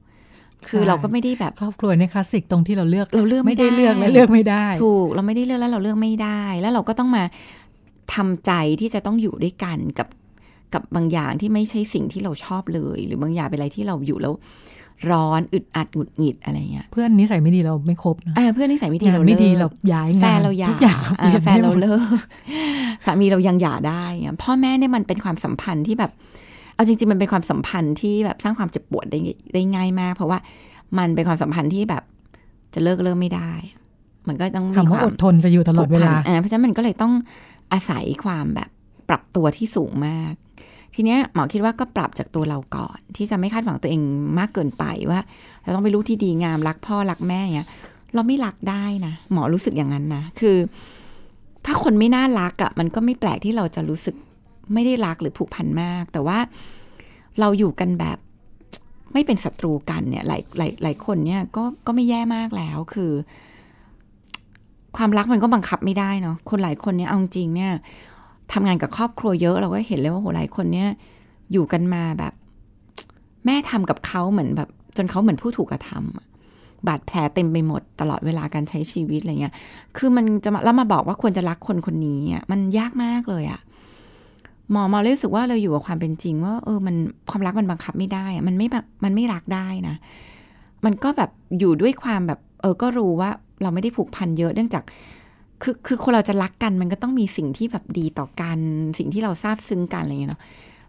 [0.68, 7.24] คือใช่เราก็ไม่ได้แบบครอบครัวเนี่ยคลาสสิกตรงที่เราเลือกเราเลือกไม่ไม่ได้ได้เลือกและเลือกไม่ได้ ถูกเราไม่ได้เลือกแล้วเราเลือกไม่ได้ แล้วเราก็ต้องมา
[8.16, 10.08] ทำใจที่จะต้องอยู่ด้วยกันกับ
[10.74, 14.34] กับบางอย่างที่ไม่ใช่สิ่งที่เราชอบเลย หรือบางอย่างเป็นอะไรที่เราอยู่แล้ว
[15.12, 22.02] ร้อนอึดอัดหงุดหงิดอะไรเงี้ยเพื่อนนิสัยไม่ดีเราไม่คบนะเพื่อนนิสัยไม่ดีเราไม่ดีลิกเราย้ายงานแฟนเราหย่าอยางเราเปลี่ยนอ่าแฟนเราเลิก
[23.06, 24.04] สามีเรายังหย่าได้
[24.44, 26.12] พ่อแม่เนี่ยมันเป็นความสัมพันธ์ที่แบบ
[26.76, 29.20] เอาจริง ๆ มันเป็นความสัมพันธ์ที่แบบสร้างความเจ็บปวดได้
[29.54, 30.38] ได้ง่ายมาก เพราะว่า
[30.98, 32.04] มันเป็นความสัมพันธ์ที่แบบ
[32.74, 33.52] จะเลิกเลิกไม่ได้
[34.28, 37.14] มันก็ต้องมีความอดทนจะอยู่ตลอดเวลาเพราะฉะนั้นมันก็เลยต้อง
[37.74, 38.70] อาศัยความแบบ
[39.10, 40.34] ปรับตัวที่สูงมาก
[40.96, 44.02] ทีเนี้ยหมอคิดว่าก็ปรับจากตัวเราก่อน ที่จะไม่คาดหวังตัวเอง
[44.40, 45.20] มากเกินไปว่า
[45.64, 47.70] เราต้องไปนลูกที่ดีงามรักพ่อรักแม่เงี้ย
[48.14, 50.58] เราไม่รักได้นะหมอรู้สึกอย่างนั้นนะคือ
[51.66, 54.16] ถ้าคนไม่น่ารักอะ่ะมันก็ไม่แปลกที่เราจะรู้สึก
[54.74, 56.38] ไม่ได้รักหรือผูกพันมาก แต่ว่า
[57.40, 58.18] เราอยู่กันแบบ
[59.14, 63.12] ไม่เป็นศัตรูกันเนี่ยหลายหลายหลายคนเนี่ยก็ก็ไม่แย่มากแล้วคือ
[64.98, 67.72] ความรักมันก็บังคับไม่ได้เนาะคนหลายคนเนี่ยเอาจริงเนี่ย
[68.54, 70.90] ทำงานกับครอบครัวเยอะเราก็เห็นเลยว่าโหหลายคนเนี่ย
[71.52, 72.34] อยู่กันมาแบบ
[73.46, 79.54] แม่ทำกับเขาเหมือนแบบ จนเขาเหมือนผู้ถูกกระทำบาดแผลเต็มไปหมดตลอดเวลาการใช้ชีวิตอะไรเงี้ย
[79.98, 83.62] คือมันจะมาแล้วมาบอกว่าควรจะรักคนคนนี้อะมันยากมากเลยอะ
[84.72, 86.96] หมอมาเลยรู้สึกว่าเราอยู่กับความเป็นจริง ว่าเออมัน
[87.30, 89.96] ความรักมันบังคับไม่ได้อะมันไม่แบบมันไม่รักได้นะ
[90.86, 91.30] มันก็แบบ
[91.60, 93.30] อยู่ด้วยความแบบ เออก็รู้ว่า
[93.62, 94.84] เราไม่ได้ผูกพันเยอะเนื่องจาก
[95.62, 98.60] คือคือคนเราจะรักกันมันก็ต้องมีสิ่งที่แบบดีต่อกัน
[98.98, 100.42] สิ่งที่เราซาบซึ้งกันอะไรเงี้ยเนาะ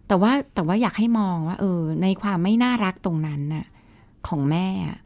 [0.07, 3.65] แต่ว่าแต่ว่าอยากให้มองว่า เออ ในความไม่น่ารักตรงนั้นน่ะ
[4.27, 4.97] ของแม่อะ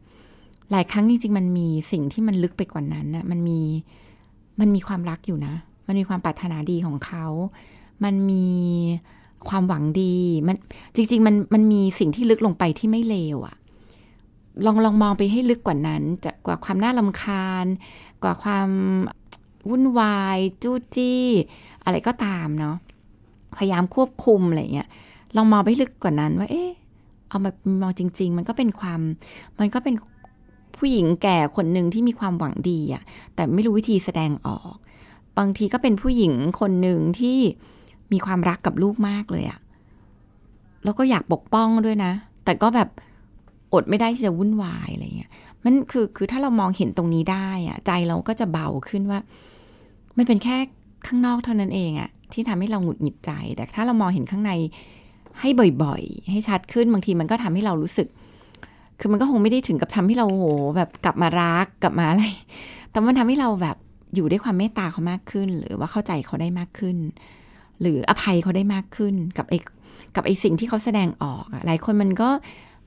[0.70, 3.60] หลายครั้งจริงๆมันมีสิ่งที่มันลึกไปกว่านั้นน่ะมันมี
[4.60, 5.54] มันมีความรักอยู่นะ
[5.86, 7.26] มันมีความปรารถนาดีของเขา
[8.04, 8.48] มันมี
[9.48, 10.16] ความหวังดี
[10.46, 10.56] มัน
[10.96, 13.56] จริง ๆ มันมันมีสิ่งที่ลึกลงไปที่ไม่เลวอะ
[14.66, 17.66] ลองลองมองไปให้ลึกกว่านั้นจะกว่าความน่าลำคาญ
[18.22, 18.68] กว่าความ
[19.68, 21.24] วุ่นวาย จู้จี้
[21.84, 22.76] อะไรก็ตามเนาะ
[23.56, 24.88] พยายามควบคุมอะไรเงี้ย
[25.36, 26.70] ลองมองไปลึกกว่านั้นว่าเอ๊ะ
[27.28, 27.50] เอามา
[27.82, 29.00] มองจริง ๆ มันก็เป็นความ
[29.58, 29.94] มันก็เป็น
[30.76, 33.02] ผู้หญิงแก่คนหนึ่งที่มีความหวังดีอะ
[33.34, 34.74] แต่ไม่รู้วิธีแสดงออก
[35.38, 37.38] บางทีก็เป็นผู้หญิงคนหนึ่งที่
[38.12, 39.60] มีความรักกับลูกมากเลยอะ
[40.84, 42.12] แล้วก็อยากปกป้องด้วยนะ
[42.44, 42.88] แต่ก็แบบ
[43.72, 45.30] อดไม่ได้ที่จะวุ่นวายอะไรเงี้ย
[45.64, 49.20] มันคือคือถ้าเรามองเห็นตรงนี้ได้อะใจเราก็จะเบาขึ้นว่า
[50.16, 50.56] มันเป็นแค่
[51.06, 54.52] ข้างนอกเท่านั้นเองอะที่ทำให้เราหงุดหงิดใจ แต่ถ้าเรามองเห็นข้างใน
[55.40, 55.48] ให้
[55.84, 58.08] บ่อยๆ ให้ชัดขึ้นบางทีมันก็ทำให้เรารู้สึก
[59.00, 60.44] คือมันก็คงไม่ได้ถึงกับทำให้เราโห
[60.76, 62.24] แบบกลับมารักกลับมาอะไร
[62.90, 63.76] แต่มันทำให้เราแบบ
[64.14, 66.96] อยู่ด้วยความเมตตาเขามากขึ้น หรือว่าเข้าใจเขาได้มากขึ้น
[67.80, 69.58] หรืออภัยเขาได้มากขึ้น กับไอ้
[70.16, 72.30] กับไอ้สิ่งที่เขาแสดงออกอะหลายคนมันก็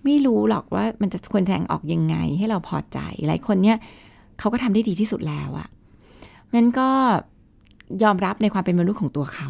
[0.04, 3.78] ไม่รู้หรอกว่ามันจะควรแสดงออกยังไงให้เราพอใจ หลายคนเนี่ย
[4.39, 5.68] เขาก็ทำได้ดีที่สุดแล้วอะ
[6.54, 6.89] มันก็
[8.04, 9.49] ยอมรับในความเป็นมนุษย์ของตัวเขา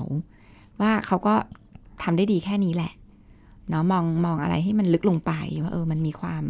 [0.82, 1.36] ว่าเขาก็
[2.04, 2.94] ทำได้ดีแค่นี้แหละ
[3.70, 5.32] เนาะมองมองอะไรให้มันลึกลงไป
[5.64, 6.44] ว่าเออมันมีความ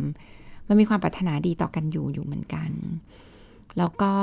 [0.67, 2.69] มันมีความปรารถนาดีต่อกันอยู่อยู่เหมือนกัน
[3.77, 4.13] แล้วก็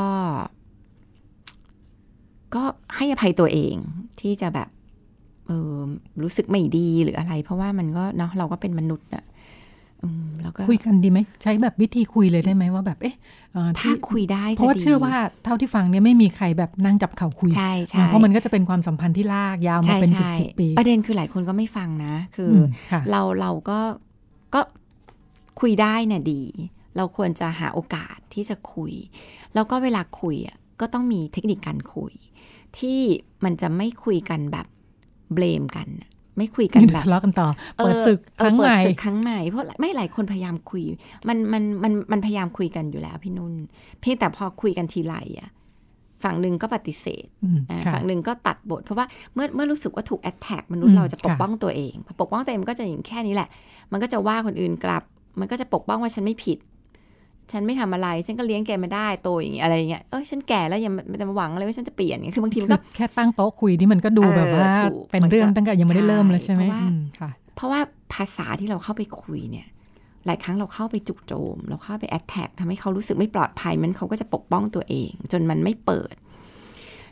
[2.54, 2.62] ก็
[2.96, 3.74] ให้อภัยตัวเอง
[4.20, 4.68] ที่จะแบบ
[5.46, 5.76] เออ
[6.22, 9.24] รู้สึกไม่ดีหรืออะไร เพราะว่ามันก็เนาะเราก็เป็นมนุษย์อะ
[10.42, 13.16] แล้วก็คุยกันดีไหมใช้แบบวิธีคุยเลยได้ไหมว่าแบบเอ๊ะ
[13.52, 23.80] เอ่อถ้าที่คุยได้เพราะว่าจะดีเชื่อว่าเท่าที่ฟังเนี่ยไม่มีใครแบบนั่งจับเข่าคุยใช่ใช่เพราะมันก็จะเป็นความสัมพันธ์ที่ลากยาวมาใช่เป็นสิบใช่สิบปี ประเด็นคือหลายคนก็ไม่ฟังนะ คืออมค่ะเราเราก็
[24.54, 24.60] ก็
[25.60, 26.42] คุยได้เนี่ยดี
[26.96, 28.92] เราควรจะหาโอกาสที่จะคุย
[29.54, 32.12] แล้วก็เวลาคุยอะก็ต้องมีเทคนิคการคุย
[32.78, 33.00] ที่
[33.44, 34.66] มันจะไม่คุยกันแบบ
[35.34, 40.82] เบลมกันอะ ไม่คุยกันแบบทะเลาะกันต่อเปิดศึกเอคอรั้งเปิใหดม่ศึกครั้งใหม่เพราะไม่หลายคนพยายามคุย
[41.28, 43.52] มันมันมันมันพยายามคุยกันอยู่แล้วพี่นุ่น
[44.00, 45.50] เพียงแต่พอคุยกันทีไรอะ
[46.24, 53.48] ฝั่งหนึ่งก็ปฏิเสธอืมอ่าค่ะฝั่งหนึ่งก็ตัดบท เพราะว่าเมื่อเมื่อรู้สึกว่าถูกแอดแท็กมนุษย์อืมเราจะปกค่ะป้องตัวเองพอปกป้องตัวเองมันก็จะอย่างแค่นี้แหละ
[53.92, 55.02] มันก็จะว่าคนอื่นกลับ
[55.40, 56.58] มันก็จะปกป้องว่าฉันไม่ผิด
[57.52, 67.80] ฉันไม่ทำอะไร ฉันก็เลี้ยงแกมาได้โตอย่างเงี้ยอะไรอย่างเงี้ยเอ้ยฉันแก่แล้วยังไม่มาหวังอะไรว่าฉันจะเปลี่ยนเงี้ยคือบางทีมันคืก็อแค่ตั้งโต๊ะคุยนี่มันก็ดูเออแบบว่าถูกเป็นเรื่องตั้งแต่ยังไม่ได้เริ่มเลยใช่ไหมเพราะว่าอืมค่ะ เพราะว่า
[68.14, 69.66] ภาษาที่เราเข้าไปคุยเนี่ย
[70.26, 76.14] หลายครั้งเราเข้าไปจุกโจม เราเข้าไปแอดแท็กทำให้เขารู้สึกไม่ปลอดภัยมันเขาก็จะปกป้องตัวเอง จนมันไม่เปิด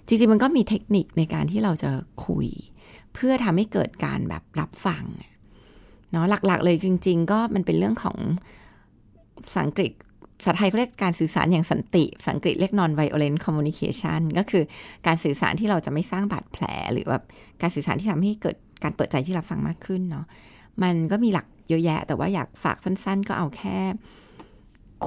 [0.06, 1.90] จริงๆมันก็มีเทคนิคในการที่เราจะ
[2.26, 2.48] คุย
[3.14, 5.32] เพื่อทำให้เกิดการแบบรับฟังอะ
[6.10, 8.18] เนาะหลักๆ เลยจริง ๆ ก็มันเป็นเรื่องของ
[9.44, 9.92] ภาษาอังกฤษ
[10.38, 14.64] ภาษาไทยเขาเรียกการสื่อสารอย่างสันติภาษาอังกฤษเรียก non violent communication ก็คือ
[15.06, 17.24] การสื่อสารที่เราจะไม่สร้างบาดแผล หรือแบบ
[17.62, 20.26] การสื่อสารที่ทำให้เกิดการเปิดใจที่รับฟังมากขึ้นเนาะ
[20.82, 23.78] มันก็มีหลักเยอะแยะ แต่ว่าอยากฝากสั้น ๆ ก็เอาแค่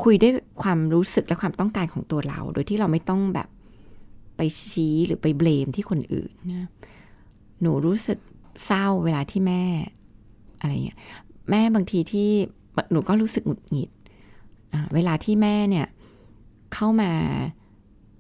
[0.01, 3.49] คุยด้วยความรู้สึกและความต้องการของตัวเรา โดยที่เราไม่ต้องแบบ
[4.38, 6.69] ไปชี้หรือไปเบลมที่คนอื่นนะ
[7.61, 8.19] หนูรู้สึก
[8.65, 9.63] เศร้าเวลาที่แม่
[10.59, 10.97] อะไรเงี้ย
[11.49, 12.30] แม่บางทีที่
[12.91, 13.89] หนูก็รู้สึกหงุดหงิด
[14.93, 15.88] เวลาที่แม่เนี่ย
[16.74, 17.11] เข้ามา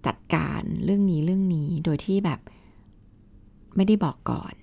[0.07, 2.39] จัดการเรื่องนี้เรื่องนี้โดยที่แบบ
[3.75, 4.53] ไม่ได้บอกก่อน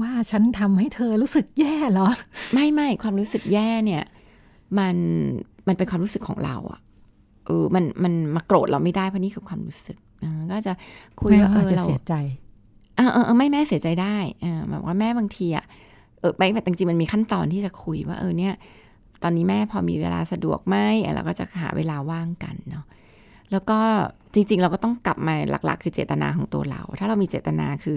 [0.00, 2.08] ว่าฉันทำให้เธอรู้สึกแย่เหรอ
[2.54, 4.04] ไม่ไม่ความรู้สึกแย่เนี่ย
[4.78, 4.96] มัน
[5.66, 6.80] มันเป็นความรู้สึกของเราอะ
[7.46, 10.72] เออมันมันมาโกรธเราไม่ได้เพราะนี่คือความรู้สึกนะก็จะ
[11.20, 12.14] คุยแม่ว่าเออาจอจะเราเสียใจ
[12.96, 15.64] เออเออเออไม่แม่เสียใจได้เออแบบว่าแม่บางทีอะ
[16.20, 18.54] เออไม่แต่จริงๆมันมีขั้นตอนที่จะคุยว่าเออเนี่ย
[19.22, 22.84] ตอนนี้แม่พอมีเวลาสะดวกไหมเออเราก็จะหาเวลาว่างกันเนาะ
[23.50, 23.78] แล้วก็
[24.34, 27.96] จริง ๆ เราก็ต้องกลับมาหลัก ๆ คือเจตนาของตัวเรา ถ้าเรามีเจตนาคือ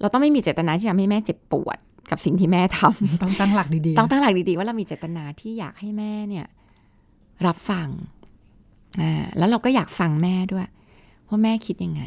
[0.00, 1.78] เราต้องไม่มีเจตนาที่ทำให้แม่เจ็บปวด
[2.10, 6.46] กับสิ่งที่แม่ทำต้องตั้งหลักดีๆ ต้องตั้งหลักดีๆ ว่าเรามีเจตนาที่อยากให้แม่เนี่ย
[7.46, 7.88] รับฟัง
[9.00, 10.66] อ่าแล้วเราก็อยากฟังแม่ด้วย
[11.28, 12.02] ว่าแม่คิดยังไง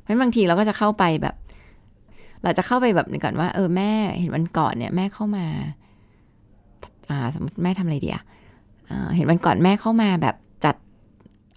[0.00, 1.34] เพราะฉะนั้นบางทีเราก็จะเข้าไปแบบ
[2.42, 5.85] เราจะเข้าไปแบบก่อนว่า เออแม่เห็นวันก่อนเนี่ย แม่เข้ามาอ่า
[7.34, 8.22] สมมติแม่ทำอะไรดีอะ
[8.90, 10.76] อ่าเห็นวันก่อนแม่เข้ามาแบบจัด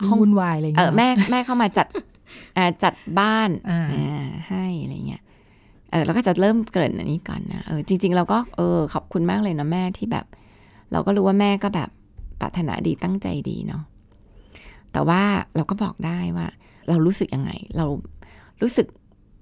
[0.08, 1.88] ห้องวุ่นวายอะไรอย่างเอเงี้อยแม่แม่เข้ามาจัด
[2.58, 5.22] อ่าจัดบ้านอ่าอ่าให้อะไรเงี้ย
[5.92, 10.26] เออเราก็จะเริ่มเกริ่นอันนี้ก่อนนะเออจริง ๆ เราก็เออขอบคุณมากเลยนะแม่ที่แบบ
[10.92, 11.90] เราก็รู้ว่าแม่ก็แบบ
[12.42, 13.84] ปรารถนาดีตั้งใจดีเนาะ
[14.92, 15.22] แต่ว่า
[15.56, 16.48] เราก็บอกได้ว่า
[16.90, 17.86] เรารู้สึกยังไง เรา
[18.62, 18.88] รู้สึก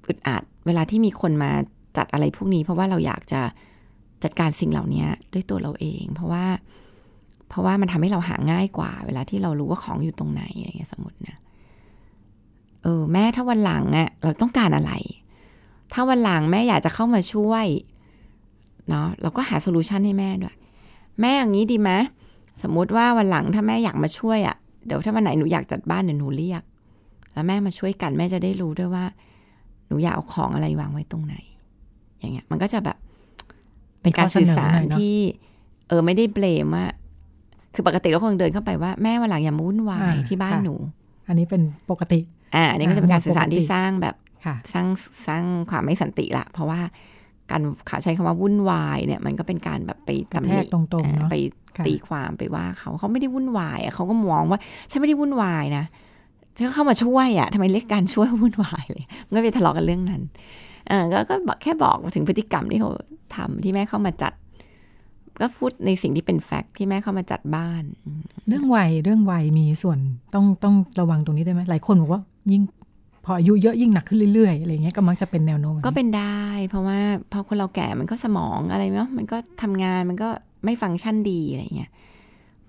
[0.07, 1.51] อึดอัดเวลาที่มีคนมา
[1.97, 3.41] จัดอะไรพวกนี้ เพราะว่าเราอยากจะ
[4.23, 6.45] จัดการสิ่งเหล่านี้ด้วยตัวเราเอง เพราะว่า
[7.49, 11.35] เพราะว่ามันทำให้เราหาง่ายกว่า เวลาที่เรารู้ว่าของอยู่ตรงไหนอะไรเงี้ยสมมตินะ
[12.83, 14.91] เออแม่ถ้าวันหลังอะเราต้องการอะไร
[15.93, 17.65] ถ้าวันหลังแม่อยากจะเข้ามาช่วย
[18.89, 20.55] เนาะเราก็หาโซลูชันให้แม่ด้วย
[21.21, 21.91] แม่อย่างนี้ดีไหม
[22.63, 24.55] สมมติว่าวันหลังถ้าแม่อยากมาช่วยอะ
[24.85, 26.63] เดี๋ยวถ้าวันไหนหนูอยากจัดบ้านเดี๋ยวหนูเรียก
[27.33, 29.05] แล้วแม่มาช่วยกันแม่จะได้รู้ด้วยว่า
[29.87, 31.35] หนูอยากเอาของอะไรวางไว้ตรงไหน
[32.19, 32.97] อย่างเงี้ย มันก็จะแบบ
[34.07, 35.15] เป็นการสื่อสารที่
[35.87, 36.85] เออไม่ได้เบลมว่า
[37.73, 40.75] คือปกติเราคงเดินเข้าไปว่าแม่วันหลังอย่ามาวุ่นวายอ่าที่บ้านค่ะหนู
[41.27, 42.19] อันนี้เป็นปกติ
[42.55, 44.87] อ่าอันนี้ก็จะเป็นการสื่อสารที่ปกติสร้างแบบค่ะสร้าง
[45.27, 46.79] สร้างความไม่สันติละ เพราะว่า
[47.51, 51.35] การขาใช้คำว่าวุ่นวายเนี่ย มันก็เป็นการแบบไปกระตำแทหนิกตรงๆเนาะไป
[51.77, 54.59] ค่ะตีความไปว่าเขาเขาไม่ได้วุ่นวายอะเขาก็มองว่า
[54.91, 55.85] ฉันไม่ได้วุ่นวายนะ
[56.55, 60.21] ฉันก็เข้ามาช่วยอะทำไมเรียกการช่วยว่าวุ่นวายเลยมันก็ไปทะเลาะกันเรื่องนั้น
[60.87, 62.89] เออก็ก็บอกแค่บอกถึงพฤติกรรมที่เขา
[63.35, 64.33] ทำที่แม่เข้ามาจัด
[65.41, 67.83] ก็พูดในสิ่งที่เป็นแฟกต์ที่แม่เข้ามาจัดบ้าน
[68.47, 69.99] เรื่องวัยเรื่องวัยมีส่วน
[70.33, 72.21] ต้องต้องระวังตรงนี้ได้ไหมหลายคนบอกว่า
[72.51, 72.63] ยิ่ง
[73.25, 76.99] พออายุเยอะยิ่งหนักขึ้นเรื่อยๆอะไรเงี้ยก็มักจะเป็นแนวโน้มก็เป็นได้ เพราะว่า
[77.31, 80.29] พอคนเราแก่มันก็สมองอะไรเนาะมันก็ทำงานมันก็
[80.65, 81.89] ไม่ฟังก์ชันดีอะไรเงี้ย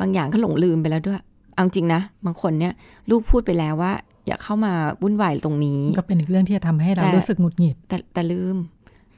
[0.01, 1.21] บางอย่างก็หลงลืมไปแล้วด้วย
[1.55, 2.73] เอาจริงนะบางคนเนี่ย
[3.11, 3.93] ลูกพูดไปแล้วว่า
[4.29, 4.72] อย่าเข้ามา
[5.03, 8.57] วุ่นวายตรงนี้ ก็เป็นอีกเรื่องที่จะทำให้เราแต่รู้สึกหงุดหงิด แต่แต่ลืม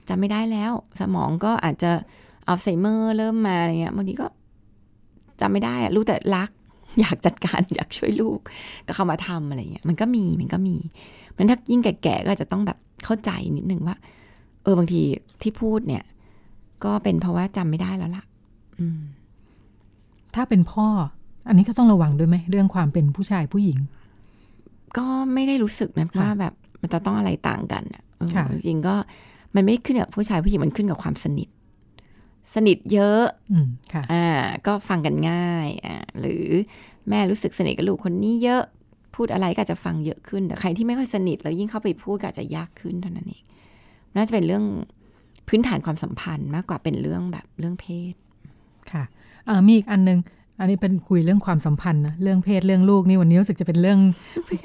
[0.09, 1.91] จำไม่ได้แล้ว สมองก็อาจจะ
[2.49, 4.27] อัลไซเมอร์เริ่มมาอะไรเงี้ยบางทีก็
[5.41, 6.51] จำไม่ได้อะรู้แต่รัก
[7.01, 8.39] อยากจัดการอยากช่วยลูก
[8.87, 10.77] ก็เข้ามาทำอะไรเงี้ยมันก็มีมันก็มี
[11.37, 13.97] มันถ้ายิ่งแก่ๆก็อาจจะต้องแบบเข้าใจนิดนึงว่า
[14.63, 15.01] เออบางที
[15.43, 16.05] ที่พูดเนี่ย
[16.85, 18.25] ก็เป็นเพราะว่าจำไม่ได้แล้วล่ะ
[18.81, 19.01] อืม
[20.35, 20.87] ถ้าเป็นพ่อ
[21.49, 23.79] อันนี้ก็ต้องระวังด้วยไหมเรื่องความเป็นผู้ชายผู้หญิง
[24.99, 28.95] ก็ไม่ได้รู้สึกนะค่ะว่าแบบมันจะต้องอะไรต่างกันอะเออค่ะจริงๆก็
[29.55, 31.49] มันไม่ขึ้นกับผู้ชายผู้หญิงมันขึ้นกับความสนิท
[32.55, 34.27] สนิทเยอะอืมค่ะอ่า
[34.67, 36.45] ก็ฟังกันง่ายอ่าหรือ
[37.09, 38.63] แม่รู้สึกสนิทกับลูกคนนี้เยอะ
[39.15, 43.45] พูดอะไรก็อาจจะฟังเยอะขึ้นแต่ใครที่ไม่ค่อยสนิทแล้วยิ่งเข้าไปพูดก็อาจจะยากขึ้นเท่านั้นเอง
[44.17, 44.65] น่าจะเป็นเรื่อง
[45.49, 48.15] พื้นฐานความสัมพันธ์มากกว่าเป็นเรื่องแบบเรื่องเพศ
[48.93, 49.05] ค่ะ
[49.47, 50.19] เอ่อมีอีกอันนึง
[50.61, 53.99] อันนี้เป็นคุยเรื่องความสัมพันธ์นะเรื่องเพศเรื่องลูกนี่วันนี้รู้สึกจะเป็นเรื่อง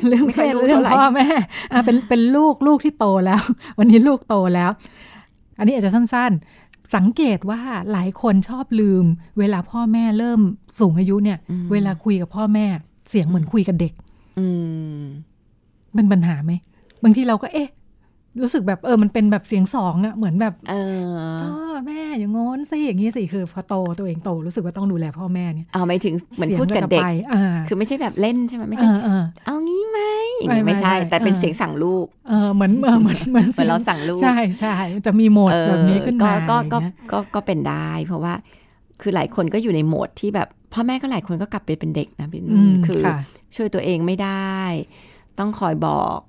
[0.07, 1.27] เรื่องไม่เพค่อยศรู้เรื่องเท่าไหร่พ่อแม่
[1.73, 3.41] อะเป็นเป็นลูกลูกที่โตแล้ว
[3.79, 4.71] วันนี้ลูกโตแล้ว
[5.57, 9.05] อันนี้อาจจะสั้นๆ สังเกตว่าหลายคนชอบลืม
[9.39, 10.39] เวลาพ่อแม่เริ่ม
[10.79, 11.37] สูงอายุเนี่ย
[11.71, 12.65] เวลาคุยกับพ่อแม่
[13.09, 13.93] เสียงเหมือนคุยกับเด็ก
[14.39, 14.45] อื
[14.99, 15.01] ม
[15.95, 16.51] เป็นปัญหาไหม
[17.03, 17.69] บางทีเราก็เอ๊ะ
[18.41, 20.75] รู้สึกแบบเออมันเป็นแบบเสียงสองอะเหมือนแบบเอ
[21.07, 21.09] อ
[21.41, 21.53] พ่อ
[21.85, 29.99] แม่อย่างงอนสิอย่างนี้สิคือพอโตตัวเองโตรู้สึกว่าต้องดูแลพ่อแม่เนี่ยเอาไม่ถึงเหมือนสียงพูดกับเด็กจะไปอ่าคือไม่ใช่แบบเล่นใช่ไหมไม่ใช่เออเออเอางี้ไหม
[30.47, 34.75] ไม่ไม่ใช่ไม่แต่เป็นเออเสียงสั่งลูกเออเหมือนเออเหมือนเหมือนเหมือนเราสั่งลูกใช่ใช่
[35.05, 38.33] จะมีโหมดเออแบบนี้ขึ้นมาก็ก็อย่างเงี้ยก็ก็เป็นได้ เพราะว่า
[39.01, 43.17] คือหลายคนก็อยู่ในโหมดที่แบบพ่อแม่ก็หลายคนก็กลับไปเป็นเด็กนะพี่อืมคือค่ะ
[43.55, 44.55] ช่วยตัวเองไม่ได้
[45.39, 46.19] ต้องคอยบอก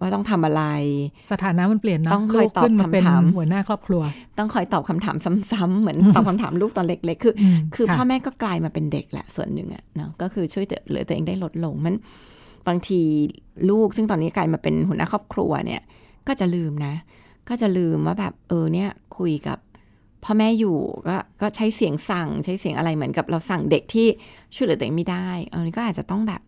[0.00, 0.62] ว่าต้องทำอะไร
[1.32, 4.02] สถานะมันเปลี่ยนเนาะต้องคอยลูกขึ้นตอบมาเป็นคำถามหัวหน้าครอบครัว
[4.38, 5.16] ต้องคอยตอบคำถาม
[5.52, 11.96] ซ้ำๆเหมือนตอบคำถามลูกตอนเล็กๆคืออมคือค่ะพ่อแม่ก็กลายมาเป็นเด็กแหละส่วนหนึ่งอะเนาะก็คือช่วยเหลือตัวเองได้ลดลงมัน
[12.68, 13.00] บางที
[13.70, 15.82] ลูกซึ่งตอนนี้กลายมาเป็นหัวหน้าครอบครัวเนี่ย
[16.28, 16.94] ก็จะลืมนะ
[17.48, 18.88] ก็จะลืมว่าแบบเออเนี่ย
[19.18, 19.58] คุยกับ
[20.24, 20.76] พ่อแม่อยู่
[21.08, 24.06] ก็ก็ใช้เสียงสั่งใช้เสียงอะไรเหมือนกับเราสั่งเด็กที่
[24.54, 26.42] ช่วยเหลือตัวเองไม่ได้อันนี้ก็อาจจะต้องแบบ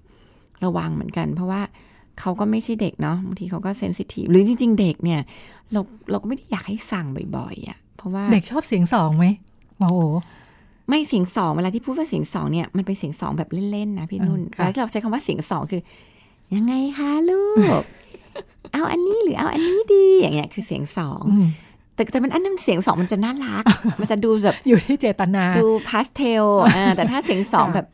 [0.64, 1.62] ระวังเหมือนกัน เพราะว่า
[2.20, 5.20] เขาก็ไม่ใช่เด็กเนาะบางทีเขาก็เซนซิทีฟหรือจริง ๆ เด็กเนี่ย
[5.72, 7.06] เราเราก็ไม่ได้อยากให้สั่ง
[7.36, 9.26] บ่อยๆอะ่ะ เพราะว่าเด็กชอบเสียงสองไหม
[9.78, 9.98] หมอโอ
[10.88, 15.80] ไม่เสียงสองเวลาที่พูดว่าเสียงสองเนี่ยมันเป็นเสียงสองแบบเล่นๆนะพี่นุ่นอืมเวค่ะลาที่เราใช้คำว่าเสียงสองคือ
[16.54, 17.44] ยังไงคะลู
[17.80, 17.82] ก
[18.72, 21.46] เอาอันนี้หรือเอาอันนี้ดีอย่างเงี้ยคือเสียงสองอืม
[21.94, 23.64] แต่แต่มันอันนั้นเสียงสองมันจะน่ารัก
[24.00, 26.44] มันจะดูแบบอยู่ที่เจตนา ดูพาสเทล
[26.76, 27.86] อ่าแต่ถ้าเสียงสองแบบ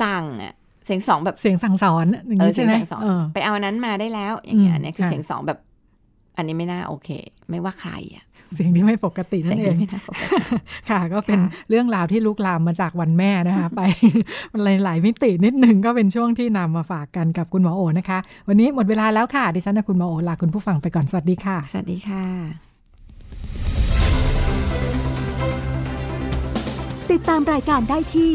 [0.00, 0.54] สั่งอะ
[0.86, 5.58] เสียงสองแบบเสียงสั่งสอนอย่างเออนี้เสีใช่ยงไหมเสียงสองเออไปเอาอันนั้นมาได้แล้ว อย่างเงี้ยอืมอันเนี่ยคือค่ะเสียงสองแบบ
[6.36, 7.08] อันนี้ไม่น่าโอเค
[7.50, 8.24] ไม่ว่าใครอะ
[8.54, 10.42] เสียงที่ไม่ปกติเสีนั่ยงนเอที่งไม่น่าปกติ
[10.90, 13.80] ค่ะ ก็เป็นค่ะเรื่องราวที่ลุกลามมาจากวันแม่นะคะ ไป
[14.64, 18.18] หลายหลายๆมิตินิดหนึ่งก็เป็นช่วงที่นำมาฝากกันกับคุณหมอโอนะคะ
[18.48, 22.24] วันนี้หมดเวลาแล้วค่ะ ดิฉันและคุณหมอโอลาคุณผู้ฟังไปก่อนสวัสดีค่ะ สวัสดีค่ะ
[27.12, 28.34] ติดตามรายการได้ที่